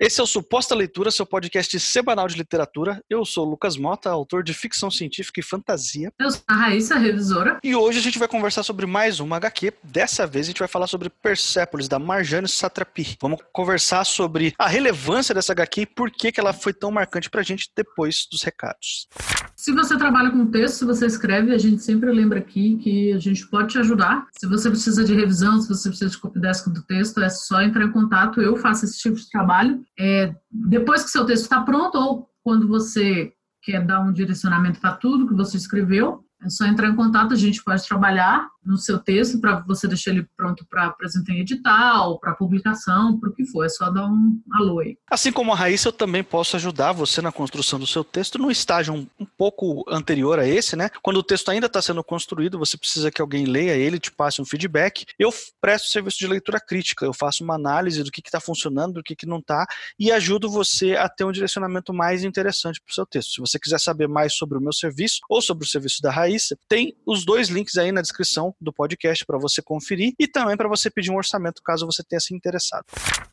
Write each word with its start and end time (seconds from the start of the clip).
Esse 0.00 0.20
é 0.20 0.22
o 0.22 0.26
Suposta 0.28 0.76
Leitura, 0.76 1.10
seu 1.10 1.26
podcast 1.26 1.80
semanal 1.80 2.28
de 2.28 2.36
literatura. 2.36 3.02
Eu 3.10 3.24
sou 3.24 3.44
o 3.44 3.50
Lucas 3.50 3.76
Mota, 3.76 4.08
autor 4.08 4.44
de 4.44 4.54
ficção 4.54 4.92
científica 4.92 5.40
e 5.40 5.42
fantasia. 5.42 6.12
Eu 6.20 6.30
sou 6.30 6.40
a 6.46 6.54
Raíssa, 6.54 6.96
revisora. 6.96 7.58
E 7.64 7.74
hoje 7.74 7.98
a 7.98 8.02
gente 8.02 8.16
vai 8.16 8.28
conversar 8.28 8.62
sobre 8.62 8.86
mais 8.86 9.18
uma 9.18 9.34
HQ. 9.38 9.72
Dessa 9.82 10.24
vez 10.24 10.46
a 10.46 10.50
gente 10.50 10.60
vai 10.60 10.68
falar 10.68 10.86
sobre 10.86 11.10
Persepolis, 11.10 11.88
da 11.88 11.98
Marjane 11.98 12.46
Satrapi. 12.46 13.16
Vamos 13.20 13.40
conversar 13.52 14.04
sobre 14.04 14.54
a 14.56 14.68
relevância 14.68 15.34
dessa 15.34 15.50
HQ 15.50 15.80
e 15.80 15.86
por 15.86 16.12
que, 16.12 16.30
que 16.30 16.38
ela 16.38 16.52
foi 16.52 16.72
tão 16.72 16.92
marcante 16.92 17.28
pra 17.28 17.42
gente 17.42 17.68
depois 17.74 18.24
dos 18.30 18.44
recados. 18.44 19.08
Se 19.58 19.72
você 19.72 19.98
trabalha 19.98 20.30
com 20.30 20.46
texto, 20.46 20.76
se 20.76 20.84
você 20.84 21.06
escreve, 21.06 21.52
a 21.52 21.58
gente 21.58 21.82
sempre 21.82 22.12
lembra 22.12 22.38
aqui 22.38 22.76
que 22.76 23.12
a 23.12 23.18
gente 23.18 23.44
pode 23.48 23.72
te 23.72 23.78
ajudar. 23.78 24.28
Se 24.38 24.46
você 24.46 24.70
precisa 24.70 25.02
de 25.02 25.12
revisão, 25.12 25.60
se 25.60 25.68
você 25.68 25.88
precisa 25.88 26.08
de 26.08 26.16
copydesk 26.16 26.70
do 26.70 26.80
texto, 26.84 27.20
é 27.20 27.28
só 27.28 27.60
entrar 27.60 27.84
em 27.84 27.90
contato. 27.90 28.40
Eu 28.40 28.54
faço 28.56 28.84
esse 28.84 29.00
tipo 29.00 29.16
de 29.16 29.28
trabalho. 29.28 29.82
É, 29.98 30.32
depois 30.48 31.02
que 31.02 31.10
seu 31.10 31.26
texto 31.26 31.42
está 31.42 31.60
pronto, 31.60 31.98
ou 31.98 32.30
quando 32.44 32.68
você 32.68 33.32
quer 33.60 33.84
dar 33.84 34.00
um 34.00 34.12
direcionamento 34.12 34.78
para 34.78 34.94
tudo 34.94 35.26
que 35.26 35.34
você 35.34 35.56
escreveu, 35.56 36.24
é 36.40 36.48
só 36.48 36.64
entrar 36.66 36.88
em 36.88 36.94
contato, 36.94 37.34
a 37.34 37.36
gente 37.36 37.62
pode 37.62 37.86
trabalhar 37.86 38.48
no 38.64 38.76
seu 38.76 38.98
texto 38.98 39.40
para 39.40 39.60
você 39.60 39.88
deixar 39.88 40.10
ele 40.10 40.28
pronto 40.36 40.64
para 40.68 40.86
apresentar 40.86 41.32
em 41.32 41.40
edital, 41.40 42.18
para 42.20 42.34
publicação, 42.34 43.18
para 43.18 43.30
o 43.30 43.32
que 43.32 43.44
for. 43.46 43.64
É 43.64 43.68
só 43.68 43.90
dar 43.90 44.06
um 44.06 44.40
alô 44.52 44.80
aí. 44.80 44.96
Assim 45.10 45.32
como 45.32 45.52
a 45.52 45.56
Raíssa, 45.56 45.88
eu 45.88 45.92
também 45.92 46.22
posso 46.22 46.54
ajudar 46.56 46.92
você 46.92 47.22
na 47.22 47.32
construção 47.32 47.78
do 47.78 47.86
seu 47.86 48.04
texto 48.04 48.38
no 48.38 48.50
estágio 48.50 48.94
um, 48.94 49.06
um 49.18 49.24
pouco 49.24 49.84
anterior 49.88 50.38
a 50.38 50.46
esse, 50.46 50.76
né? 50.76 50.90
Quando 51.02 51.16
o 51.16 51.22
texto 51.22 51.50
ainda 51.50 51.66
está 51.66 51.80
sendo 51.80 52.04
construído, 52.04 52.58
você 52.58 52.76
precisa 52.76 53.10
que 53.10 53.22
alguém 53.22 53.46
leia 53.46 53.74
ele, 53.74 53.98
te 53.98 54.12
passe 54.12 54.40
um 54.40 54.44
feedback. 54.44 55.06
Eu 55.18 55.30
presto 55.60 55.88
serviço 55.88 56.18
de 56.18 56.26
leitura 56.26 56.60
crítica, 56.60 57.04
eu 57.04 57.14
faço 57.14 57.42
uma 57.42 57.54
análise 57.54 58.02
do 58.04 58.10
que 58.10 58.20
está 58.20 58.38
funcionando, 58.38 58.94
do 58.94 59.02
que, 59.02 59.16
que 59.16 59.26
não 59.26 59.38
está, 59.38 59.66
e 59.98 60.12
ajudo 60.12 60.50
você 60.50 60.94
a 60.94 61.08
ter 61.08 61.24
um 61.24 61.32
direcionamento 61.32 61.92
mais 61.92 62.22
interessante 62.22 62.80
para 62.80 62.90
o 62.90 62.94
seu 62.94 63.06
texto. 63.06 63.32
Se 63.32 63.40
você 63.40 63.58
quiser 63.58 63.80
saber 63.80 64.06
mais 64.06 64.34
sobre 64.34 64.58
o 64.58 64.60
meu 64.60 64.72
serviço 64.72 65.20
ou 65.28 65.40
sobre 65.40 65.64
o 65.64 65.68
serviço 65.68 66.02
da 66.02 66.10
Raíssa, 66.10 66.27
tem 66.68 66.94
os 67.06 67.24
dois 67.24 67.48
links 67.48 67.76
aí 67.76 67.92
na 67.92 68.00
descrição 68.00 68.54
do 68.60 68.72
podcast 68.72 69.24
para 69.24 69.38
você 69.38 69.62
conferir 69.62 70.12
e 70.18 70.26
também 70.26 70.56
para 70.56 70.68
você 70.68 70.90
pedir 70.90 71.10
um 71.10 71.16
orçamento 71.16 71.62
caso 71.62 71.86
você 71.86 72.02
tenha 72.02 72.20
se 72.20 72.34
interessado. 72.34 72.84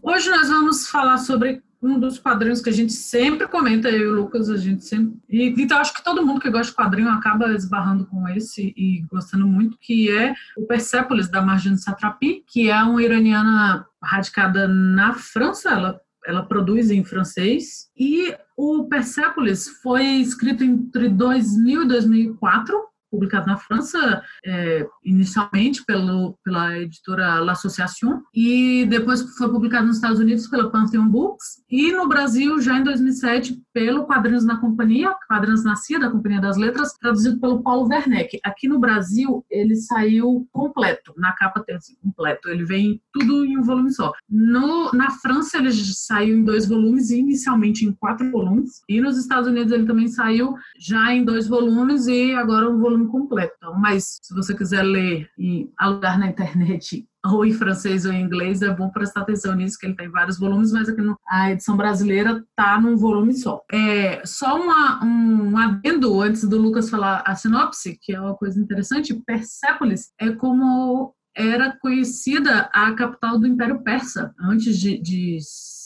Hoje 0.02 0.30
nós 0.30 0.50
vamos 0.50 0.88
falar 0.88 1.18
sobre 1.18 1.62
um 1.82 2.00
dos 2.00 2.18
quadrinhos 2.18 2.62
que 2.62 2.70
a 2.70 2.74
gente 2.74 2.94
sempre 2.94 3.48
comenta, 3.48 3.90
eu 3.90 4.00
e 4.00 4.08
o 4.08 4.14
Lucas, 4.14 4.50
a 4.50 4.58
gente 4.58 4.84
sempre. 4.84 5.18
E, 5.30 5.50
então, 5.62 5.78
acho 5.78 5.94
que 5.94 6.04
todo 6.04 6.26
mundo 6.26 6.40
que 6.40 6.50
gosta 6.50 6.72
de 6.72 6.76
quadrinho 6.76 7.10
acaba 7.10 7.54
esbarrando 7.54 8.06
com 8.08 8.28
esse 8.30 8.74
e 8.76 9.06
gostando 9.12 9.46
muito, 9.46 9.78
que 9.80 10.10
é 10.10 10.34
o 10.58 10.66
Persepolis, 10.66 11.30
da 11.30 11.42
Marjane 11.42 11.78
Satrapi, 11.78 12.44
que 12.48 12.70
é 12.70 12.84
uma 12.84 13.04
iraniana 13.04 13.86
radicada 14.02 14.68
na 14.68 15.14
França, 15.14 15.70
ela, 15.70 16.02
ela 16.26 16.44
produz 16.44 16.90
em 16.90 17.04
francês. 17.04 17.90
E 17.96 18.36
o 18.58 18.86
Persepolis 18.86 19.68
foi 19.82 20.06
escrito 20.22 20.64
entre 20.64 21.10
2000 21.10 21.84
e 21.84 21.88
2004 21.88 22.95
publicado 23.16 23.48
na 23.48 23.58
França 23.58 24.22
é, 24.46 24.86
inicialmente 25.04 25.84
pelo, 25.86 26.38
pela 26.44 26.78
editora 26.78 27.40
L'Association 27.40 28.22
e 28.34 28.86
depois 28.86 29.22
foi 29.38 29.50
publicado 29.50 29.88
nos 29.88 29.96
Estados 29.96 30.20
Unidos 30.20 30.48
pela 30.48 30.70
Pantheon 30.70 31.08
Books 31.08 31.64
e 31.70 31.92
no 31.92 32.08
Brasil 32.08 32.62
já 32.62 32.78
em 32.78 32.84
2007 32.84 33.62
pelo 33.74 34.06
Quadrinhos 34.06 34.46
na 34.46 34.58
Companhia, 34.58 35.14
Quadrinhos 35.28 35.64
Nascia 35.64 36.00
da 36.00 36.10
Companhia 36.10 36.42
das 36.42 36.58
Letras, 36.58 36.94
traduzido 36.94 37.40
pelo 37.40 37.62
Paulo 37.64 37.88
Werneck. 37.88 38.40
Aqui 38.44 38.68
no 38.68 38.80
Brasil 38.80 39.46
ele 39.50 39.76
saiu 39.76 40.48
completo, 40.52 41.14
na 41.18 41.34
capa 41.34 41.62
tem 41.62 41.76
assim, 41.76 41.96
completo, 42.02 42.50
ele 42.50 42.66
vem 42.66 43.02
tudo 43.14 43.46
em 43.46 43.58
um 43.58 43.64
volume 43.64 43.92
só. 43.92 44.12
No, 44.30 44.92
na 44.92 45.12
França 45.12 45.58
ele 45.58 45.72
saiu 45.72 46.38
em 46.38 46.44
dois 46.44 46.68
volumes, 46.68 47.12
inicialmente 47.12 47.86
em 47.86 47.92
quatro 47.94 48.30
volumes, 48.32 48.82
e 48.88 49.00
nos 49.02 49.18
Estados 49.18 49.50
Unidos 49.50 49.72
ele 49.72 49.86
também 49.86 50.08
saiu 50.08 50.54
já 50.80 51.14
em 51.14 51.24
dois 51.24 51.48
volumes 51.48 52.08
e 52.08 52.34
agora 52.34 52.70
um 52.70 52.80
volume 52.80 53.05
completo. 53.08 53.54
Então, 53.58 53.74
mas 53.80 54.20
se 54.22 54.34
você 54.34 54.56
quiser 54.56 54.84
ler 54.84 55.30
e 55.38 55.70
alugar 55.78 56.20
na 56.20 56.28
internet 56.28 57.08
ou 57.26 57.46
em 57.46 57.54
francês 57.54 58.06
ou 58.06 58.12
em 58.12 58.22
inglês, 58.22 58.62
é 58.62 58.74
bom 58.74 58.90
prestar 58.90 59.22
atenção 59.22 59.56
nisso, 59.56 59.78
que 59.80 59.86
ele 59.86 59.96
tem 59.96 60.10
vários 60.10 60.38
volumes, 60.38 60.72
mas 60.72 60.88
aqui 60.88 61.02
no, 61.02 61.18
a 61.28 61.52
edição 61.52 61.76
brasileira 61.76 62.44
tá 62.56 62.80
num 62.80 62.96
volume 62.96 63.34
só. 63.34 63.62
É, 63.72 64.22
só 64.26 64.62
uma, 64.62 65.04
um, 65.04 65.52
um 65.52 65.58
adendo 65.58 66.22
antes 66.22 66.48
do 66.48 66.58
Lucas 66.58 66.90
falar 66.90 67.24
a 67.26 67.36
sinopse, 67.36 67.98
que 68.02 68.14
é 68.14 68.22
uma 68.22 68.36
coisa 68.36 68.60
interessante, 68.60 69.14
Persépolis 69.26 70.12
é 70.20 70.32
como 70.32 71.16
era 71.36 71.78
conhecida 71.80 72.70
a 72.74 72.94
capital 72.94 73.38
do 73.38 73.48
Império 73.48 73.84
Persa, 73.84 74.34
antes 74.40 74.80
de, 74.80 74.98
de 75.02 75.40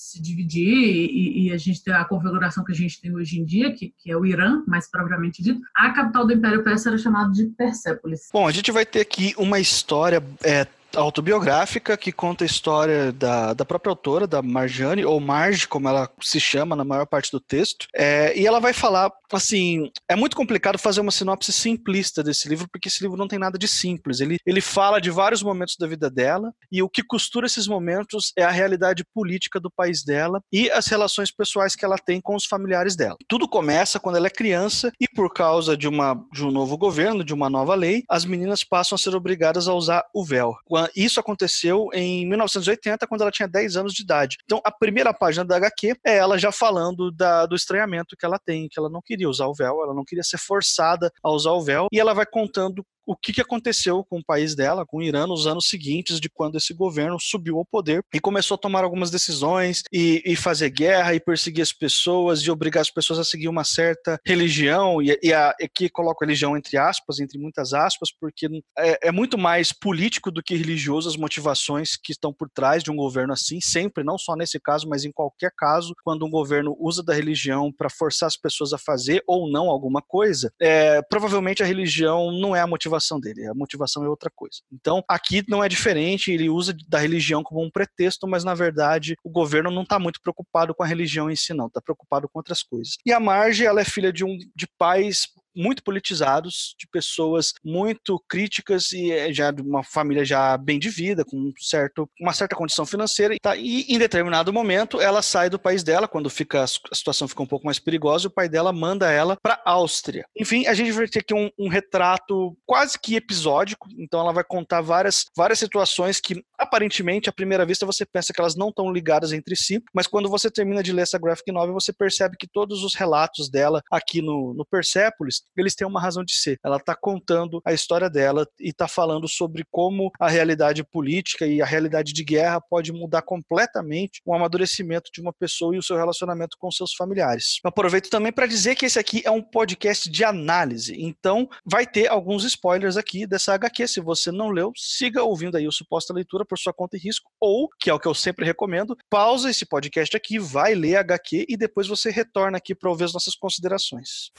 se 0.09 0.21
dividir 0.21 0.67
e, 0.67 1.47
e, 1.47 1.51
a 1.51 1.57
gente 1.57 1.83
ter 1.83 1.91
a 1.91 2.03
configuração 2.03 2.63
que 2.63 2.71
a 2.71 2.75
gente 2.75 2.99
tem 2.99 3.13
hoje 3.13 3.39
em 3.39 3.45
dia, 3.45 3.73
que, 3.73 3.93
que 3.97 4.11
é 4.11 4.17
o 4.17 4.25
Irã, 4.25 4.63
mais 4.65 4.89
propriamente 4.89 5.43
dito, 5.43 5.61
a 5.75 5.91
capital 5.91 6.25
do 6.25 6.33
Império 6.33 6.63
Persa 6.63 6.89
era 6.89 6.97
chamada 6.97 7.31
de 7.31 7.45
Persépolis. 7.45 8.29
Bom, 8.33 8.47
a 8.47 8.51
gente 8.51 8.71
vai 8.71 8.85
ter 8.85 9.01
aqui 9.01 9.35
uma 9.37 9.59
história 9.59 10.23
é, 10.43 10.65
autobiográfica 10.95 11.97
que 11.97 12.11
conta 12.11 12.43
a 12.43 12.47
história 12.47 13.11
da, 13.11 13.53
da 13.53 13.65
própria 13.65 13.91
autora, 13.91 14.27
da 14.27 14.41
Marjane, 14.41 15.05
ou 15.05 15.19
Marge, 15.19 15.67
como 15.67 15.87
ela 15.87 16.09
se 16.21 16.39
chama 16.39 16.75
na 16.75 16.83
maior 16.83 17.05
parte 17.05 17.31
do 17.31 17.39
texto. 17.39 17.87
É, 17.93 18.37
e 18.37 18.45
ela 18.45 18.59
vai 18.59 18.73
falar, 18.73 19.11
assim, 19.31 19.91
é 20.07 20.15
muito 20.15 20.35
complicado 20.35 20.77
fazer 20.77 21.01
uma 21.01 21.11
sinopse 21.11 21.51
simplista 21.51 22.23
desse 22.23 22.47
livro, 22.47 22.67
porque 22.71 22.87
esse 22.87 23.01
livro 23.01 23.17
não 23.17 23.27
tem 23.27 23.39
nada 23.39 23.57
de 23.57 23.67
simples. 23.67 24.19
Ele, 24.19 24.37
ele 24.45 24.61
fala 24.61 24.99
de 24.99 25.09
vários 25.09 25.43
momentos 25.43 25.75
da 25.79 25.87
vida 25.87 26.09
dela, 26.09 26.53
e 26.71 26.81
o 26.81 26.89
que 26.89 27.03
costura 27.03 27.45
esses 27.45 27.67
momentos 27.67 28.31
é 28.37 28.43
a 28.43 28.51
realidade 28.51 29.03
política 29.13 29.59
do 29.59 29.71
país 29.71 30.03
dela 30.03 30.41
e 30.51 30.69
as 30.71 30.87
relações 30.87 31.31
pessoais 31.31 31.75
que 31.75 31.85
ela 31.85 31.97
tem 31.97 32.21
com 32.21 32.35
os 32.35 32.45
familiares 32.45 32.95
dela. 32.95 33.17
Tudo 33.27 33.47
começa 33.47 33.99
quando 33.99 34.15
ela 34.15 34.27
é 34.27 34.31
criança, 34.31 34.91
e 34.99 35.07
por 35.07 35.33
causa 35.33 35.75
de, 35.75 35.87
uma, 35.87 36.15
de 36.33 36.43
um 36.43 36.51
novo 36.51 36.77
governo, 36.77 37.23
de 37.23 37.33
uma 37.33 37.49
nova 37.49 37.75
lei, 37.75 38.03
as 38.09 38.25
meninas 38.25 38.63
passam 38.63 38.95
a 38.95 38.99
ser 38.99 39.15
obrigadas 39.15 39.67
a 39.67 39.73
usar 39.73 40.03
o 40.13 40.23
véu 40.23 40.55
isso 40.95 41.19
aconteceu 41.19 41.89
em 41.93 42.27
1980, 42.27 43.07
quando 43.07 43.21
ela 43.21 43.31
tinha 43.31 43.47
10 43.47 43.77
anos 43.77 43.93
de 43.93 44.03
idade. 44.03 44.37
Então, 44.43 44.61
a 44.63 44.71
primeira 44.71 45.13
página 45.13 45.45
da 45.45 45.57
HQ 45.57 45.95
é 46.05 46.17
ela 46.17 46.37
já 46.37 46.51
falando 46.51 47.11
da, 47.11 47.45
do 47.45 47.55
estranhamento 47.55 48.15
que 48.17 48.25
ela 48.25 48.39
tem, 48.39 48.67
que 48.69 48.79
ela 48.79 48.89
não 48.89 49.01
queria 49.03 49.29
usar 49.29 49.47
o 49.47 49.53
véu, 49.53 49.83
ela 49.83 49.93
não 49.93 50.03
queria 50.05 50.23
ser 50.23 50.37
forçada 50.37 51.11
a 51.23 51.31
usar 51.31 51.51
o 51.51 51.61
véu, 51.61 51.87
e 51.91 51.99
ela 51.99 52.13
vai 52.13 52.25
contando 52.25 52.83
o 53.09 53.15
que, 53.15 53.33
que 53.33 53.41
aconteceu 53.41 54.05
com 54.07 54.19
o 54.19 54.23
país 54.23 54.53
dela, 54.53 54.85
com 54.85 54.97
o 54.97 55.01
Irã, 55.01 55.25
nos 55.25 55.47
anos 55.47 55.67
seguintes 55.67 56.19
de 56.19 56.29
quando 56.29 56.57
esse 56.57 56.75
governo 56.75 57.17
subiu 57.19 57.57
ao 57.57 57.65
poder 57.65 58.03
e 58.13 58.19
começou 58.19 58.53
a 58.53 58.57
tomar 58.59 58.83
algumas 58.83 59.09
decisões 59.09 59.81
e, 59.91 60.21
e 60.23 60.35
fazer 60.35 60.69
guerra 60.69 61.15
e 61.15 61.19
perseguir 61.19 61.63
as 61.63 61.73
pessoas 61.73 62.41
e 62.41 62.51
obrigar 62.51 62.81
as 62.81 62.91
pessoas 62.91 63.17
a 63.17 63.23
seguir 63.23 63.47
uma 63.47 63.63
certa 63.63 64.19
religião, 64.23 65.01
e, 65.01 65.17
e 65.23 65.33
a, 65.33 65.49
aqui 65.59 65.89
coloco 65.89 66.23
religião 66.23 66.55
entre 66.55 66.77
aspas, 66.77 67.19
entre 67.19 67.39
muitas 67.39 67.73
aspas, 67.73 68.09
porque 68.11 68.47
é, 68.77 69.07
é 69.07 69.11
muito 69.11 69.39
mais 69.39 69.73
político 69.73 70.29
do 70.29 70.43
que 70.43 70.55
religioso 70.55 71.09
as 71.09 71.17
motivações 71.17 71.97
que 71.97 72.11
estão 72.11 72.31
por 72.31 72.47
trás 72.47 72.83
de 72.83 72.91
um 72.91 72.95
governo 72.95 73.33
assim, 73.33 73.59
sempre, 73.59 74.03
não 74.03 74.19
só 74.19 74.35
nesse 74.35 74.59
caso, 74.59 74.87
mas 74.87 75.03
em 75.03 75.11
qualquer 75.11 75.51
caso, 75.57 75.95
quando 76.03 76.27
um 76.27 76.29
governo 76.29 76.77
usa 76.79 77.01
da 77.01 77.15
religião 77.15 77.71
para 77.75 77.89
forçar 77.89 78.27
as 78.27 78.37
pessoas 78.37 78.71
a 78.71 78.77
fazer 78.77 79.23
ou 79.25 79.51
não 79.51 79.67
alguma 79.67 79.99
coisa, 79.99 80.53
é, 80.61 81.01
provavelmente 81.09 81.63
a 81.63 81.65
religião 81.65 82.31
não 82.31 82.55
é 82.55 82.61
a 82.61 82.67
motivação 82.67 82.98
motivação 82.99 83.19
dele, 83.19 83.47
a 83.47 83.53
motivação 83.53 84.03
é 84.03 84.09
outra 84.09 84.29
coisa. 84.29 84.57
Então, 84.71 85.03
aqui 85.07 85.43
não 85.47 85.63
é 85.63 85.69
diferente, 85.69 86.31
ele 86.31 86.49
usa 86.49 86.75
da 86.87 86.99
religião 86.99 87.41
como 87.41 87.63
um 87.63 87.71
pretexto, 87.71 88.27
mas 88.27 88.43
na 88.43 88.53
verdade 88.53 89.15
o 89.23 89.29
governo 89.29 89.71
não 89.71 89.83
está 89.83 89.97
muito 89.97 90.21
preocupado 90.21 90.75
com 90.75 90.83
a 90.83 90.87
religião 90.87 91.31
em 91.31 91.35
si, 91.35 91.53
não, 91.53 91.67
está 91.67 91.81
preocupado 91.81 92.27
com 92.27 92.37
outras 92.39 92.61
coisas. 92.61 92.97
E 93.05 93.11
a 93.11 93.19
Marge, 93.19 93.65
ela 93.65 93.81
é 93.81 93.85
filha 93.85 94.11
de 94.11 94.23
um 94.23 94.37
de 94.55 94.67
pais 94.77 95.27
muito 95.55 95.83
politizados, 95.83 96.75
de 96.77 96.87
pessoas 96.87 97.53
muito 97.63 98.21
críticas 98.27 98.91
e 98.91 99.11
eh, 99.11 99.33
já 99.33 99.51
de 99.51 99.61
uma 99.61 99.83
família 99.83 100.23
já 100.23 100.57
bem 100.57 100.79
de 100.79 100.89
vida, 100.89 101.25
com 101.25 101.37
um 101.37 101.53
certo, 101.57 102.09
uma 102.19 102.33
certa 102.33 102.55
condição 102.55 102.85
financeira. 102.85 103.35
Tá? 103.41 103.55
E 103.55 103.81
em 103.89 103.97
determinado 103.97 104.53
momento 104.53 105.01
ela 105.01 105.21
sai 105.21 105.49
do 105.49 105.59
país 105.59 105.83
dela, 105.83 106.07
quando 106.07 106.29
fica, 106.29 106.63
a 106.63 106.95
situação 106.95 107.27
fica 107.27 107.43
um 107.43 107.47
pouco 107.47 107.65
mais 107.65 107.79
perigosa, 107.79 108.27
o 108.27 108.31
pai 108.31 108.47
dela 108.47 108.71
manda 108.71 109.11
ela 109.11 109.37
para 109.41 109.61
Áustria. 109.65 110.25
Enfim, 110.37 110.67
a 110.67 110.73
gente 110.73 110.91
vai 110.91 111.07
ter 111.07 111.19
aqui 111.19 111.33
um, 111.33 111.49
um, 111.57 111.69
retrato 111.69 112.57
quase 112.65 112.97
que 112.99 113.15
episódico, 113.15 113.87
então 113.97 114.19
ela 114.19 114.33
vai 114.33 114.43
contar 114.43 114.81
várias, 114.81 115.25
várias 115.35 115.59
situações 115.59 116.19
que 116.19 116.43
aparentemente, 116.57 117.29
à 117.29 117.33
primeira 117.33 117.65
vista, 117.65 117.85
você 117.85 118.05
pensa 118.05 118.33
que 118.33 118.39
elas 118.39 118.55
não 118.55 118.69
estão 118.69 118.91
ligadas 118.91 119.31
entre 119.31 119.55
si, 119.55 119.81
mas 119.93 120.07
quando 120.07 120.29
você 120.29 120.49
termina 120.51 120.83
de 120.83 120.91
ler 120.91 121.03
essa 121.03 121.19
graphic 121.19 121.51
novel, 121.51 121.73
você 121.73 121.93
percebe 121.93 122.35
que 122.37 122.47
todos 122.47 122.83
os 122.83 122.95
relatos 122.95 123.49
dela 123.49 123.81
aqui 123.91 124.21
no, 124.21 124.53
no 124.53 124.65
Persepolis 124.65 125.39
eles 125.57 125.75
têm 125.75 125.87
uma 125.87 126.01
razão 126.01 126.23
de 126.23 126.33
ser. 126.33 126.59
Ela 126.63 126.77
está 126.77 126.95
contando 126.95 127.61
a 127.65 127.73
história 127.73 128.09
dela 128.09 128.47
e 128.59 128.69
está 128.69 128.87
falando 128.87 129.27
sobre 129.27 129.65
como 129.71 130.11
a 130.19 130.29
realidade 130.29 130.83
política 130.83 131.45
e 131.45 131.61
a 131.61 131.65
realidade 131.65 132.13
de 132.13 132.23
guerra 132.23 132.61
pode 132.61 132.91
mudar 132.91 133.21
completamente 133.21 134.21
o 134.25 134.33
amadurecimento 134.33 135.09
de 135.13 135.21
uma 135.21 135.33
pessoa 135.33 135.75
e 135.75 135.79
o 135.79 135.83
seu 135.83 135.97
relacionamento 135.97 136.57
com 136.57 136.71
seus 136.71 136.93
familiares. 136.93 137.59
aproveito 137.63 138.09
também 138.09 138.31
para 138.31 138.47
dizer 138.47 138.75
que 138.75 138.85
esse 138.85 138.99
aqui 138.99 139.21
é 139.25 139.31
um 139.31 139.41
podcast 139.41 140.09
de 140.09 140.23
análise, 140.23 140.95
então 140.99 141.49
vai 141.65 141.85
ter 141.85 142.07
alguns 142.07 142.43
spoilers 142.43 142.97
aqui 142.97 143.25
dessa 143.25 143.53
HQ. 143.53 143.87
Se 143.87 144.01
você 144.01 144.31
não 144.31 144.49
leu, 144.49 144.71
siga 144.75 145.23
ouvindo 145.23 145.57
aí 145.57 145.67
o 145.67 145.71
suposta 145.71 146.13
leitura 146.13 146.45
por 146.45 146.57
sua 146.57 146.73
conta 146.73 146.97
e 146.97 146.99
risco, 146.99 147.29
ou, 147.39 147.69
que 147.79 147.89
é 147.89 147.93
o 147.93 147.99
que 147.99 148.07
eu 148.07 148.13
sempre 148.13 148.45
recomendo, 148.45 148.97
pausa 149.09 149.49
esse 149.49 149.65
podcast 149.65 150.15
aqui, 150.15 150.39
vai 150.39 150.75
ler 150.75 150.97
a 150.97 151.01
HQ 151.01 151.45
e 151.47 151.57
depois 151.57 151.87
você 151.87 152.09
retorna 152.09 152.57
aqui 152.57 152.75
para 152.75 152.89
ouvir 152.89 153.05
as 153.05 153.13
nossas 153.13 153.35
considerações. 153.35 154.31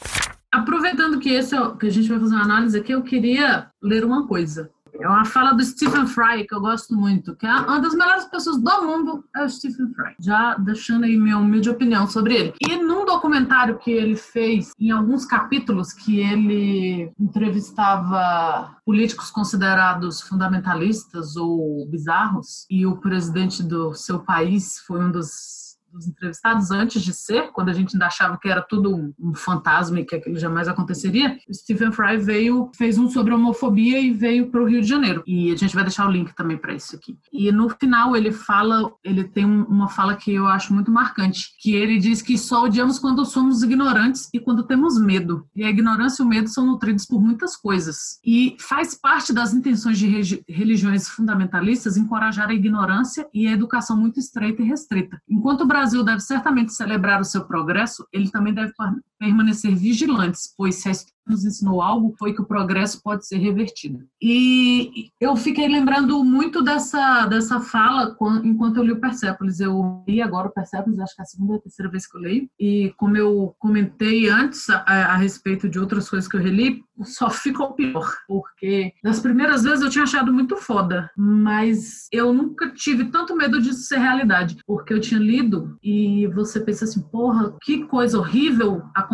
Aproveitando 0.52 1.18
que 1.20 1.30
esse 1.30 1.54
é 1.54 1.70
que 1.78 1.86
a 1.86 1.90
gente 1.90 2.08
vai 2.08 2.18
fazer 2.18 2.34
uma 2.34 2.44
análise 2.44 2.78
aqui, 2.78 2.92
eu 2.92 3.02
queria 3.02 3.70
ler 3.80 4.04
uma 4.04 4.26
coisa. 4.26 4.70
É 5.00 5.08
uma 5.08 5.24
fala 5.24 5.52
do 5.52 5.64
Stephen 5.64 6.06
Fry 6.06 6.46
que 6.46 6.54
eu 6.54 6.60
gosto 6.60 6.94
muito, 6.94 7.34
que 7.34 7.46
é 7.46 7.54
uma 7.54 7.80
das 7.80 7.94
melhores 7.94 8.24
pessoas 8.26 8.60
do 8.60 8.82
mundo 8.82 9.24
é 9.34 9.44
o 9.44 9.48
Stephen 9.48 9.88
Fry. 9.94 10.14
Já 10.18 10.56
deixando 10.56 11.04
aí 11.04 11.16
minha 11.16 11.38
humilde 11.38 11.70
opinião 11.70 12.06
sobre 12.06 12.34
ele. 12.34 12.54
E 12.60 12.76
num 12.76 13.04
documentário 13.06 13.78
que 13.78 13.90
ele 13.90 14.16
fez, 14.16 14.72
em 14.78 14.90
alguns 14.90 15.24
capítulos, 15.24 15.92
que 15.92 16.20
ele 16.20 17.12
entrevistava 17.18 18.76
políticos 18.84 19.30
considerados 19.30 20.20
fundamentalistas 20.20 21.36
ou 21.36 21.86
bizarros, 21.88 22.66
e 22.68 22.84
o 22.84 22.96
presidente 22.96 23.62
do 23.62 23.94
seu 23.94 24.18
país 24.18 24.80
foi 24.80 25.02
um 25.02 25.10
dos 25.10 25.69
dos 25.92 26.06
entrevistados 26.06 26.70
antes 26.70 27.02
de 27.02 27.12
ser, 27.12 27.50
quando 27.52 27.68
a 27.68 27.72
gente 27.72 27.94
ainda 27.94 28.06
achava 28.06 28.38
que 28.38 28.48
era 28.48 28.62
tudo 28.62 28.94
um, 28.94 29.12
um 29.18 29.34
fantasma 29.34 30.00
e 30.00 30.04
que 30.04 30.16
aquilo 30.16 30.38
jamais 30.38 30.68
aconteceria, 30.68 31.38
o 31.48 31.54
Stephen 31.54 31.92
Fry 31.92 32.16
veio, 32.16 32.70
fez 32.76 32.98
um 32.98 33.08
sobre 33.08 33.32
homofobia 33.32 33.98
e 34.00 34.12
veio 34.12 34.50
para 34.50 34.62
o 34.62 34.66
Rio 34.66 34.80
de 34.80 34.88
Janeiro. 34.88 35.22
E 35.26 35.52
a 35.52 35.56
gente 35.56 35.74
vai 35.74 35.84
deixar 35.84 36.06
o 36.06 36.10
link 36.10 36.34
também 36.34 36.56
para 36.56 36.74
isso 36.74 36.96
aqui. 36.96 37.18
E 37.32 37.50
no 37.52 37.68
final 37.68 38.16
ele 38.16 38.32
fala, 38.32 38.92
ele 39.04 39.24
tem 39.24 39.44
uma 39.44 39.88
fala 39.88 40.16
que 40.16 40.32
eu 40.32 40.46
acho 40.46 40.72
muito 40.72 40.90
marcante, 40.90 41.50
que 41.60 41.74
ele 41.74 41.98
diz 41.98 42.22
que 42.22 42.36
só 42.38 42.64
odiamos 42.64 42.98
quando 42.98 43.24
somos 43.24 43.62
ignorantes 43.62 44.28
e 44.32 44.40
quando 44.40 44.64
temos 44.64 45.00
medo. 45.00 45.46
E 45.54 45.64
a 45.64 45.70
ignorância 45.70 46.22
e 46.22 46.26
o 46.26 46.28
medo 46.28 46.48
são 46.48 46.66
nutridos 46.66 47.06
por 47.06 47.20
muitas 47.20 47.56
coisas. 47.56 48.18
E 48.24 48.56
faz 48.58 48.94
parte 48.94 49.32
das 49.32 49.52
intenções 49.52 49.98
de 49.98 50.42
religiões 50.48 51.08
fundamentalistas 51.08 51.96
encorajar 51.96 52.48
a 52.48 52.54
ignorância 52.54 53.26
e 53.32 53.46
a 53.46 53.52
educação 53.52 53.96
muito 53.96 54.18
estreita 54.18 54.62
e 54.62 54.66
restrita. 54.66 55.20
Enquanto 55.28 55.62
o 55.62 55.66
Brasil 55.80 56.04
deve 56.04 56.20
certamente 56.20 56.74
celebrar 56.74 57.22
o 57.22 57.24
seu 57.24 57.46
progresso, 57.46 58.06
ele 58.12 58.30
também 58.30 58.52
deve 58.52 58.74
permanecer 59.20 59.76
vigilantes, 59.76 60.52
pois 60.56 60.76
se 60.76 60.88
a 60.88 60.92
nos 61.30 61.44
ensinou 61.44 61.80
algo 61.80 62.14
foi 62.18 62.34
que 62.34 62.42
o 62.42 62.46
progresso 62.46 63.00
pode 63.02 63.26
ser 63.26 63.36
revertido. 63.36 64.04
E 64.20 65.08
eu 65.20 65.36
fiquei 65.36 65.68
lembrando 65.68 66.22
muito 66.24 66.62
dessa, 66.62 67.26
dessa 67.26 67.60
fala 67.60 68.16
enquanto 68.42 68.78
eu 68.78 68.82
li 68.82 68.92
o 68.92 69.00
Persepolis. 69.00 69.60
Eu 69.60 70.02
li 70.08 70.20
agora 70.20 70.48
o 70.48 70.52
Persepolis, 70.52 70.98
acho 70.98 71.14
que 71.14 71.22
é 71.22 71.24
a 71.24 71.26
segunda 71.26 71.52
ou 71.54 71.60
terceira 71.60 71.90
vez 71.90 72.06
que 72.06 72.16
eu 72.16 72.20
leio. 72.20 72.48
E 72.58 72.92
como 72.96 73.16
eu 73.16 73.54
comentei 73.58 74.28
antes 74.28 74.68
a, 74.68 74.82
a 74.84 75.16
respeito 75.16 75.68
de 75.68 75.78
outras 75.78 76.08
coisas 76.08 76.28
que 76.28 76.36
eu 76.36 76.40
reli, 76.40 76.82
só 77.04 77.30
ficou 77.30 77.72
pior, 77.72 78.14
porque 78.28 78.92
das 79.02 79.20
primeiras 79.20 79.62
vezes 79.62 79.82
eu 79.82 79.88
tinha 79.88 80.04
achado 80.04 80.32
muito 80.32 80.56
foda, 80.56 81.10
mas 81.16 82.08
eu 82.12 82.32
nunca 82.32 82.70
tive 82.72 83.06
tanto 83.06 83.34
medo 83.34 83.60
disso 83.60 83.84
ser 83.84 83.98
realidade, 83.98 84.58
porque 84.66 84.92
eu 84.92 85.00
tinha 85.00 85.18
lido 85.18 85.78
e 85.82 86.26
você 86.28 86.60
pensa 86.60 86.84
assim, 86.84 87.00
porra, 87.00 87.54
que 87.62 87.84
coisa 87.84 88.18
horrível 88.18 88.82
aconteceu 88.94 89.09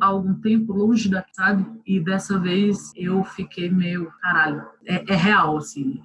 há 0.00 0.06
algum 0.06 0.34
tempo 0.34 0.72
longe 0.72 1.08
da 1.08 1.24
sabe? 1.32 1.66
E 1.86 2.00
dessa 2.00 2.38
vez 2.38 2.92
eu 2.96 3.22
fiquei 3.24 3.70
meio, 3.70 4.10
caralho, 4.20 4.66
é, 4.88 5.12
é 5.12 5.14
real, 5.14 5.58
assim, 5.58 6.00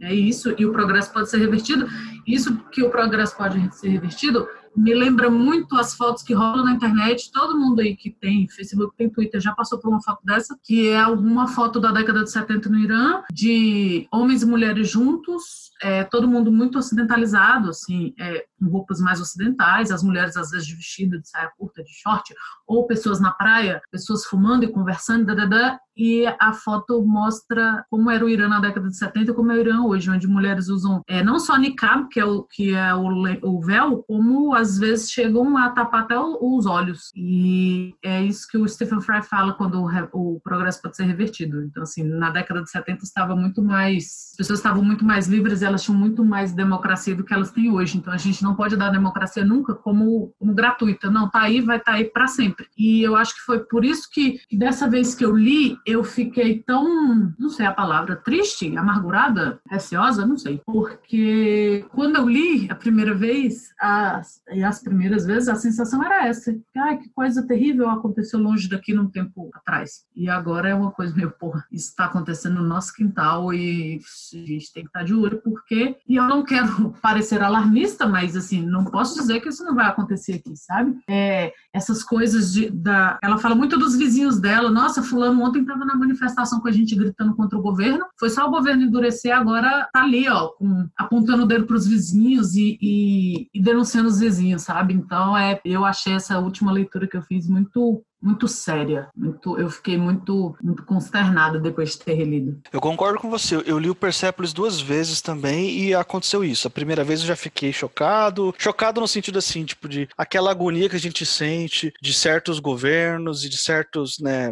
é, 0.00 0.08
é, 0.08 0.14
isso, 0.14 0.54
e 0.56 0.64
o 0.64 0.72
progresso 0.72 1.12
pode 1.12 1.28
ser 1.28 1.38
revertido. 1.38 1.86
Isso 2.26 2.56
que 2.70 2.82
o 2.82 2.88
progresso 2.88 3.36
pode 3.36 3.74
ser 3.76 3.88
revertido 3.88 4.46
me 4.76 4.94
lembra 4.94 5.28
muito 5.28 5.76
as 5.76 5.94
fotos 5.94 6.22
que 6.22 6.32
rolam 6.32 6.64
na 6.64 6.72
internet. 6.72 7.30
Todo 7.32 7.58
mundo 7.58 7.80
aí 7.80 7.96
que 7.96 8.10
tem 8.10 8.48
Facebook, 8.48 8.96
tem 8.96 9.10
Twitter, 9.10 9.40
já 9.40 9.52
passou 9.52 9.78
por 9.78 9.88
uma 9.88 10.02
foto 10.02 10.20
dessa, 10.24 10.56
que 10.62 10.88
é 10.88 11.00
alguma 11.00 11.48
foto 11.48 11.80
da 11.80 11.90
década 11.90 12.22
de 12.22 12.30
70 12.30 12.68
no 12.68 12.78
Irã, 12.78 13.22
de 13.32 14.06
homens 14.12 14.42
e 14.42 14.46
mulheres 14.46 14.88
juntos, 14.88 15.70
é, 15.82 16.04
todo 16.04 16.28
mundo 16.28 16.52
muito 16.52 16.78
ocidentalizado, 16.78 17.70
assim, 17.70 18.14
é, 18.18 18.44
com 18.58 18.66
roupas 18.66 19.00
mais 19.00 19.20
ocidentais, 19.20 19.90
as 19.90 20.02
mulheres 20.02 20.36
às 20.36 20.50
vezes 20.50 20.66
de 20.66 20.76
vestido, 20.76 21.20
de 21.20 21.28
saia 21.28 21.50
curta, 21.58 21.82
de 21.82 21.92
short, 21.92 22.32
ou 22.66 22.86
pessoas 22.86 23.20
na 23.20 23.32
praia, 23.32 23.82
pessoas 23.90 24.24
fumando 24.24 24.64
e 24.64 24.72
conversando, 24.72 25.26
dadadá, 25.26 25.80
e 26.00 26.26
a 26.26 26.54
foto 26.54 27.04
mostra 27.04 27.84
como 27.90 28.10
era 28.10 28.24
o 28.24 28.28
Irã 28.28 28.48
na 28.48 28.58
década 28.58 28.88
de 28.88 28.96
70 28.96 29.32
e 29.32 29.34
como 29.34 29.52
é 29.52 29.56
o 29.56 29.60
Irã 29.60 29.82
hoje, 29.82 30.10
onde 30.10 30.26
mulheres 30.26 30.68
usam 30.68 31.02
é, 31.06 31.22
não 31.22 31.38
só 31.38 31.58
niqab, 31.58 32.08
que 32.08 32.18
é, 32.18 32.24
o, 32.24 32.42
que 32.44 32.74
é 32.74 32.94
o, 32.94 33.06
o 33.42 33.60
véu, 33.60 34.02
como 34.08 34.54
às 34.54 34.78
vezes 34.78 35.10
chegam 35.10 35.58
a 35.58 35.68
tapar 35.68 36.04
até 36.04 36.18
os 36.18 36.64
olhos. 36.64 37.10
E 37.14 37.94
é 38.02 38.22
isso 38.22 38.48
que 38.48 38.56
o 38.56 38.66
Stephen 38.66 39.02
Fry 39.02 39.22
fala 39.22 39.52
quando 39.52 39.82
o, 39.82 39.88
o 40.14 40.40
progresso 40.40 40.80
pode 40.80 40.96
ser 40.96 41.04
revertido. 41.04 41.62
Então, 41.64 41.82
assim, 41.82 42.02
na 42.02 42.30
década 42.30 42.62
de 42.62 42.70
70 42.70 43.04
estava 43.04 43.36
muito 43.36 43.62
mais, 43.62 44.30
as 44.30 44.36
pessoas 44.38 44.58
estavam 44.58 44.82
muito 44.82 45.04
mais 45.04 45.28
livres, 45.28 45.60
elas 45.60 45.82
tinham 45.82 45.98
muito 45.98 46.24
mais 46.24 46.54
democracia 46.54 47.14
do 47.14 47.24
que 47.24 47.34
elas 47.34 47.52
têm 47.52 47.70
hoje. 47.70 47.98
Então, 47.98 48.10
a 48.10 48.16
gente 48.16 48.42
não 48.42 48.54
pode 48.54 48.74
dar 48.74 48.88
democracia 48.88 49.44
nunca 49.44 49.74
como, 49.74 50.32
como 50.38 50.54
gratuita. 50.54 51.10
Não, 51.10 51.28
tá 51.28 51.42
aí, 51.42 51.60
vai 51.60 51.76
estar 51.76 51.92
tá 51.92 51.98
aí 51.98 52.04
para 52.04 52.26
sempre. 52.26 52.66
E 52.78 53.02
eu 53.02 53.16
acho 53.16 53.34
que 53.34 53.42
foi 53.42 53.60
por 53.60 53.84
isso 53.84 54.08
que 54.10 54.40
dessa 54.50 54.88
vez 54.88 55.14
que 55.14 55.24
eu 55.24 55.36
li, 55.36 55.76
eu 55.90 56.04
fiquei 56.04 56.62
tão, 56.62 57.34
não 57.38 57.48
sei 57.48 57.66
a 57.66 57.72
palavra, 57.72 58.16
triste, 58.16 58.76
amargurada, 58.76 59.60
receosa, 59.68 60.26
não 60.26 60.36
sei. 60.36 60.60
Porque 60.64 61.84
quando 61.90 62.16
eu 62.16 62.28
li 62.28 62.70
a 62.70 62.74
primeira 62.74 63.14
vez, 63.14 63.72
as, 63.80 64.42
e 64.52 64.62
as 64.62 64.82
primeiras 64.82 65.24
vezes, 65.24 65.48
a 65.48 65.54
sensação 65.54 66.02
era 66.02 66.26
essa. 66.26 66.54
Ai, 66.76 66.98
que 66.98 67.08
coisa 67.10 67.46
terrível 67.46 67.88
aconteceu 67.88 68.38
longe 68.38 68.68
daqui 68.68 68.92
num 68.92 69.08
tempo 69.08 69.50
atrás. 69.54 70.04
E 70.14 70.28
agora 70.28 70.68
é 70.68 70.74
uma 70.74 70.90
coisa 70.90 71.14
meio, 71.14 71.30
porra, 71.30 71.64
isso 71.70 71.90
está 71.90 72.06
acontecendo 72.06 72.56
no 72.56 72.68
nosso 72.68 72.92
quintal 72.94 73.52
e 73.52 74.00
a 74.32 74.36
gente 74.36 74.72
tem 74.72 74.82
que 74.82 74.88
estar 74.88 75.00
tá 75.00 75.04
de 75.04 75.14
olho, 75.14 75.40
porque. 75.42 75.96
E 76.08 76.16
eu 76.16 76.24
não 76.24 76.44
quero 76.44 76.94
parecer 77.02 77.42
alarmista, 77.42 78.06
mas 78.06 78.36
assim, 78.36 78.64
não 78.64 78.84
posso 78.84 79.14
dizer 79.14 79.40
que 79.40 79.48
isso 79.48 79.64
não 79.64 79.74
vai 79.74 79.86
acontecer 79.86 80.34
aqui, 80.34 80.56
sabe? 80.56 80.98
É, 81.08 81.52
essas 81.72 82.02
coisas 82.02 82.52
de. 82.52 82.70
Da, 82.70 83.18
ela 83.22 83.38
fala 83.38 83.54
muito 83.54 83.78
dos 83.78 83.96
vizinhos 83.96 84.40
dela. 84.40 84.70
Nossa, 84.70 85.02
Fulano 85.02 85.42
ontem 85.42 85.64
na 85.84 85.94
manifestação 85.94 86.60
com 86.60 86.68
a 86.68 86.72
gente 86.72 86.94
gritando 86.94 87.34
contra 87.34 87.58
o 87.58 87.62
governo. 87.62 88.04
Foi 88.18 88.30
só 88.30 88.46
o 88.46 88.50
governo 88.50 88.82
endurecer, 88.82 89.36
agora 89.36 89.88
tá 89.92 90.02
ali, 90.02 90.28
ó, 90.28 90.48
com, 90.48 90.88
apontando 90.96 91.44
o 91.44 91.46
dedo 91.46 91.66
para 91.66 91.76
os 91.76 91.86
vizinhos 91.86 92.54
e, 92.54 92.78
e, 92.80 93.48
e 93.54 93.62
denunciando 93.62 94.08
os 94.08 94.20
vizinhos, 94.20 94.62
sabe? 94.62 94.94
Então, 94.94 95.36
é, 95.36 95.60
eu 95.64 95.84
achei 95.84 96.14
essa 96.14 96.38
última 96.38 96.72
leitura 96.72 97.06
que 97.06 97.16
eu 97.16 97.22
fiz 97.22 97.48
muito 97.48 98.04
muito 98.22 98.46
séria. 98.48 99.08
Muito, 99.16 99.58
eu 99.58 99.70
fiquei 99.70 99.96
muito, 99.96 100.54
muito 100.62 100.84
consternada 100.84 101.58
depois 101.58 101.92
de 101.92 101.98
ter 101.98 102.14
relido. 102.14 102.60
Eu 102.72 102.80
concordo 102.80 103.18
com 103.18 103.30
você. 103.30 103.56
Eu 103.66 103.78
li 103.78 103.90
o 103.90 103.94
Persepolis 103.94 104.52
duas 104.52 104.80
vezes 104.80 105.20
também 105.20 105.78
e 105.78 105.94
aconteceu 105.94 106.44
isso. 106.44 106.68
A 106.68 106.70
primeira 106.70 107.04
vez 107.04 107.20
eu 107.20 107.26
já 107.26 107.36
fiquei 107.36 107.72
chocado. 107.72 108.54
Chocado 108.58 109.00
no 109.00 109.08
sentido 109.08 109.38
assim, 109.38 109.64
tipo, 109.64 109.88
de 109.88 110.08
aquela 110.16 110.50
agonia 110.50 110.88
que 110.88 110.96
a 110.96 111.00
gente 111.00 111.24
sente 111.24 111.92
de 112.00 112.12
certos 112.12 112.58
governos 112.58 113.44
e 113.44 113.48
de 113.48 113.56
certos, 113.56 114.18
né, 114.20 114.50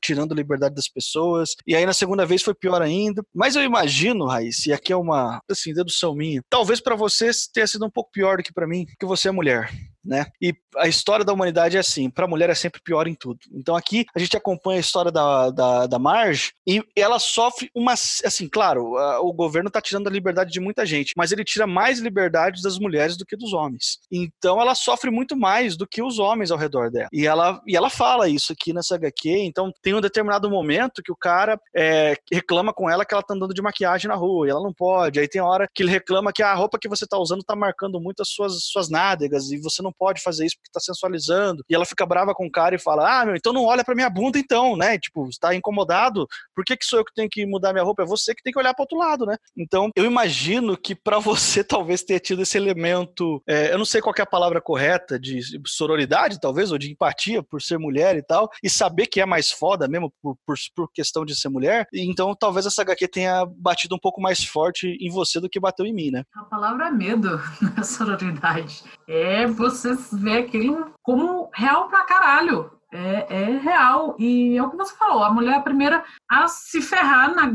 tirando 0.00 0.32
a 0.32 0.36
liberdade 0.36 0.74
das 0.74 0.88
pessoas. 0.88 1.54
E 1.66 1.74
aí 1.74 1.86
na 1.86 1.92
segunda 1.92 2.26
vez 2.26 2.42
foi 2.42 2.54
pior 2.54 2.82
ainda. 2.82 3.24
Mas 3.34 3.56
eu 3.56 3.62
imagino, 3.62 4.26
Raíssa, 4.26 4.70
e 4.70 4.72
aqui 4.72 4.92
é 4.92 4.96
uma, 4.96 5.40
assim, 5.50 5.72
dedução 5.72 6.14
minha, 6.14 6.42
talvez 6.48 6.80
para 6.80 6.94
você 6.94 7.30
tenha 7.52 7.66
sido 7.66 7.86
um 7.86 7.90
pouco 7.90 8.10
pior 8.10 8.36
do 8.36 8.42
que 8.42 8.52
para 8.52 8.66
mim, 8.66 8.84
porque 8.86 9.06
você 9.06 9.28
é 9.28 9.32
mulher 9.32 9.70
né? 10.04 10.26
E 10.40 10.54
a 10.76 10.88
história 10.88 11.24
da 11.24 11.32
humanidade 11.32 11.76
é 11.76 11.80
assim, 11.80 12.10
para 12.10 12.24
a 12.24 12.28
mulher 12.28 12.50
é 12.50 12.54
sempre 12.54 12.80
pior 12.82 13.06
em 13.06 13.14
tudo. 13.14 13.38
Então 13.52 13.74
aqui 13.76 14.04
a 14.14 14.18
gente 14.18 14.36
acompanha 14.36 14.78
a 14.78 14.80
história 14.80 15.10
da, 15.10 15.50
da, 15.50 15.86
da 15.86 15.98
Marge 15.98 16.52
e 16.66 16.82
ela 16.96 17.18
sofre 17.18 17.70
uma, 17.74 17.92
assim, 17.92 18.48
claro, 18.48 18.96
a, 18.96 19.20
o 19.20 19.32
governo 19.32 19.68
está 19.68 19.80
tirando 19.80 20.08
a 20.08 20.10
liberdade 20.10 20.52
de 20.52 20.60
muita 20.60 20.84
gente, 20.84 21.12
mas 21.16 21.32
ele 21.32 21.44
tira 21.44 21.66
mais 21.66 22.00
liberdade 22.00 22.62
das 22.62 22.78
mulheres 22.78 23.16
do 23.16 23.24
que 23.24 23.36
dos 23.36 23.52
homens. 23.52 23.98
Então 24.10 24.60
ela 24.60 24.74
sofre 24.74 25.10
muito 25.10 25.36
mais 25.36 25.76
do 25.76 25.86
que 25.86 26.02
os 26.02 26.18
homens 26.18 26.50
ao 26.50 26.58
redor 26.58 26.90
dela. 26.90 27.08
E 27.12 27.26
ela, 27.26 27.60
e 27.66 27.76
ela 27.76 27.90
fala 27.90 28.28
isso 28.28 28.52
aqui 28.52 28.72
nessa 28.72 28.96
HQ, 28.96 29.30
então 29.30 29.72
tem 29.82 29.94
um 29.94 30.00
determinado 30.00 30.50
momento 30.50 31.02
que 31.02 31.12
o 31.12 31.16
cara 31.16 31.58
é, 31.74 32.16
reclama 32.32 32.72
com 32.72 32.90
ela 32.90 33.04
que 33.04 33.14
ela 33.14 33.22
tá 33.22 33.34
andando 33.34 33.54
de 33.54 33.62
maquiagem 33.62 34.08
na 34.08 34.14
rua 34.14 34.46
e 34.46 34.50
ela 34.50 34.62
não 34.62 34.72
pode. 34.72 35.20
Aí 35.20 35.28
tem 35.28 35.40
hora 35.40 35.66
que 35.72 35.82
ele 35.82 35.90
reclama 35.90 36.32
que 36.32 36.42
a 36.42 36.54
roupa 36.54 36.78
que 36.78 36.88
você 36.88 37.06
tá 37.06 37.18
usando 37.18 37.42
tá 37.42 37.56
marcando 37.56 38.00
muito 38.00 38.20
as 38.20 38.28
suas, 38.28 38.64
suas 38.64 38.88
nádegas 38.88 39.50
e 39.50 39.58
você 39.58 39.82
não 39.82 39.92
pode 39.98 40.22
fazer 40.22 40.46
isso 40.46 40.56
porque 40.56 40.72
tá 40.72 40.80
sensualizando. 40.80 41.62
E 41.68 41.74
ela 41.74 41.84
fica 41.84 42.06
brava 42.06 42.34
com 42.34 42.46
o 42.46 42.50
cara 42.50 42.74
e 42.74 42.78
fala: 42.78 43.20
Ah, 43.20 43.26
meu, 43.26 43.36
então 43.36 43.52
não 43.52 43.64
olha 43.64 43.84
pra 43.84 43.94
minha 43.94 44.10
bunda, 44.10 44.38
então, 44.38 44.76
né? 44.76 44.98
Tipo, 44.98 45.28
está 45.28 45.54
incomodado, 45.54 46.26
por 46.54 46.64
que, 46.64 46.76
que 46.76 46.84
sou 46.84 47.00
eu 47.00 47.04
que 47.04 47.14
tenho 47.14 47.28
que 47.30 47.46
mudar 47.46 47.72
minha 47.72 47.84
roupa? 47.84 48.02
É 48.02 48.06
você 48.06 48.34
que 48.34 48.42
tem 48.42 48.52
que 48.52 48.58
olhar 48.58 48.74
pro 48.74 48.82
outro 48.82 48.98
lado, 48.98 49.26
né? 49.26 49.36
Então, 49.56 49.90
eu 49.96 50.04
imagino 50.04 50.76
que 50.76 50.94
para 50.94 51.18
você 51.20 51.62
talvez 51.64 52.02
tenha 52.02 52.20
tido 52.20 52.42
esse 52.42 52.56
elemento, 52.56 53.42
é, 53.48 53.72
eu 53.72 53.78
não 53.78 53.84
sei 53.84 54.00
qual 54.00 54.14
é 54.18 54.22
a 54.22 54.26
palavra 54.26 54.60
correta, 54.60 55.18
de 55.18 55.40
sororidade, 55.66 56.40
talvez, 56.40 56.70
ou 56.70 56.78
de 56.78 56.90
empatia 56.90 57.42
por 57.42 57.60
ser 57.60 57.78
mulher 57.78 58.16
e 58.16 58.22
tal, 58.22 58.48
e 58.62 58.70
saber 58.70 59.06
que 59.06 59.20
é 59.20 59.26
mais 59.26 59.50
foda 59.50 59.88
mesmo 59.88 60.12
por, 60.22 60.36
por, 60.46 60.56
por 60.74 60.88
questão 60.92 61.24
de 61.24 61.34
ser 61.34 61.48
mulher. 61.48 61.86
Então, 61.92 62.34
talvez 62.34 62.66
essa 62.66 62.82
HQ 62.82 63.08
tenha 63.08 63.44
batido 63.56 63.94
um 63.94 63.98
pouco 63.98 64.20
mais 64.20 64.44
forte 64.44 64.96
em 65.00 65.10
você 65.10 65.40
do 65.40 65.48
que 65.48 65.60
bateu 65.60 65.86
em 65.86 65.94
mim, 65.94 66.10
né? 66.10 66.24
A 66.34 66.44
palavra 66.44 66.90
medo 66.90 67.40
na 67.76 67.82
sororidade. 67.82 68.82
É 69.06 69.46
você 69.46 69.83
ver 70.12 70.38
aquilo 70.38 70.92
como 71.02 71.50
real 71.54 71.88
pra 71.88 72.04
caralho. 72.04 72.70
É, 72.92 73.26
é, 73.28 73.58
real. 73.58 74.14
E 74.18 74.56
é 74.56 74.62
o 74.62 74.70
que 74.70 74.76
você 74.76 74.94
falou, 74.96 75.24
a 75.24 75.32
mulher 75.32 75.54
é 75.54 75.56
a 75.56 75.62
primeira 75.62 76.04
a 76.30 76.46
se 76.46 76.80
ferrar 76.80 77.34
na. 77.34 77.52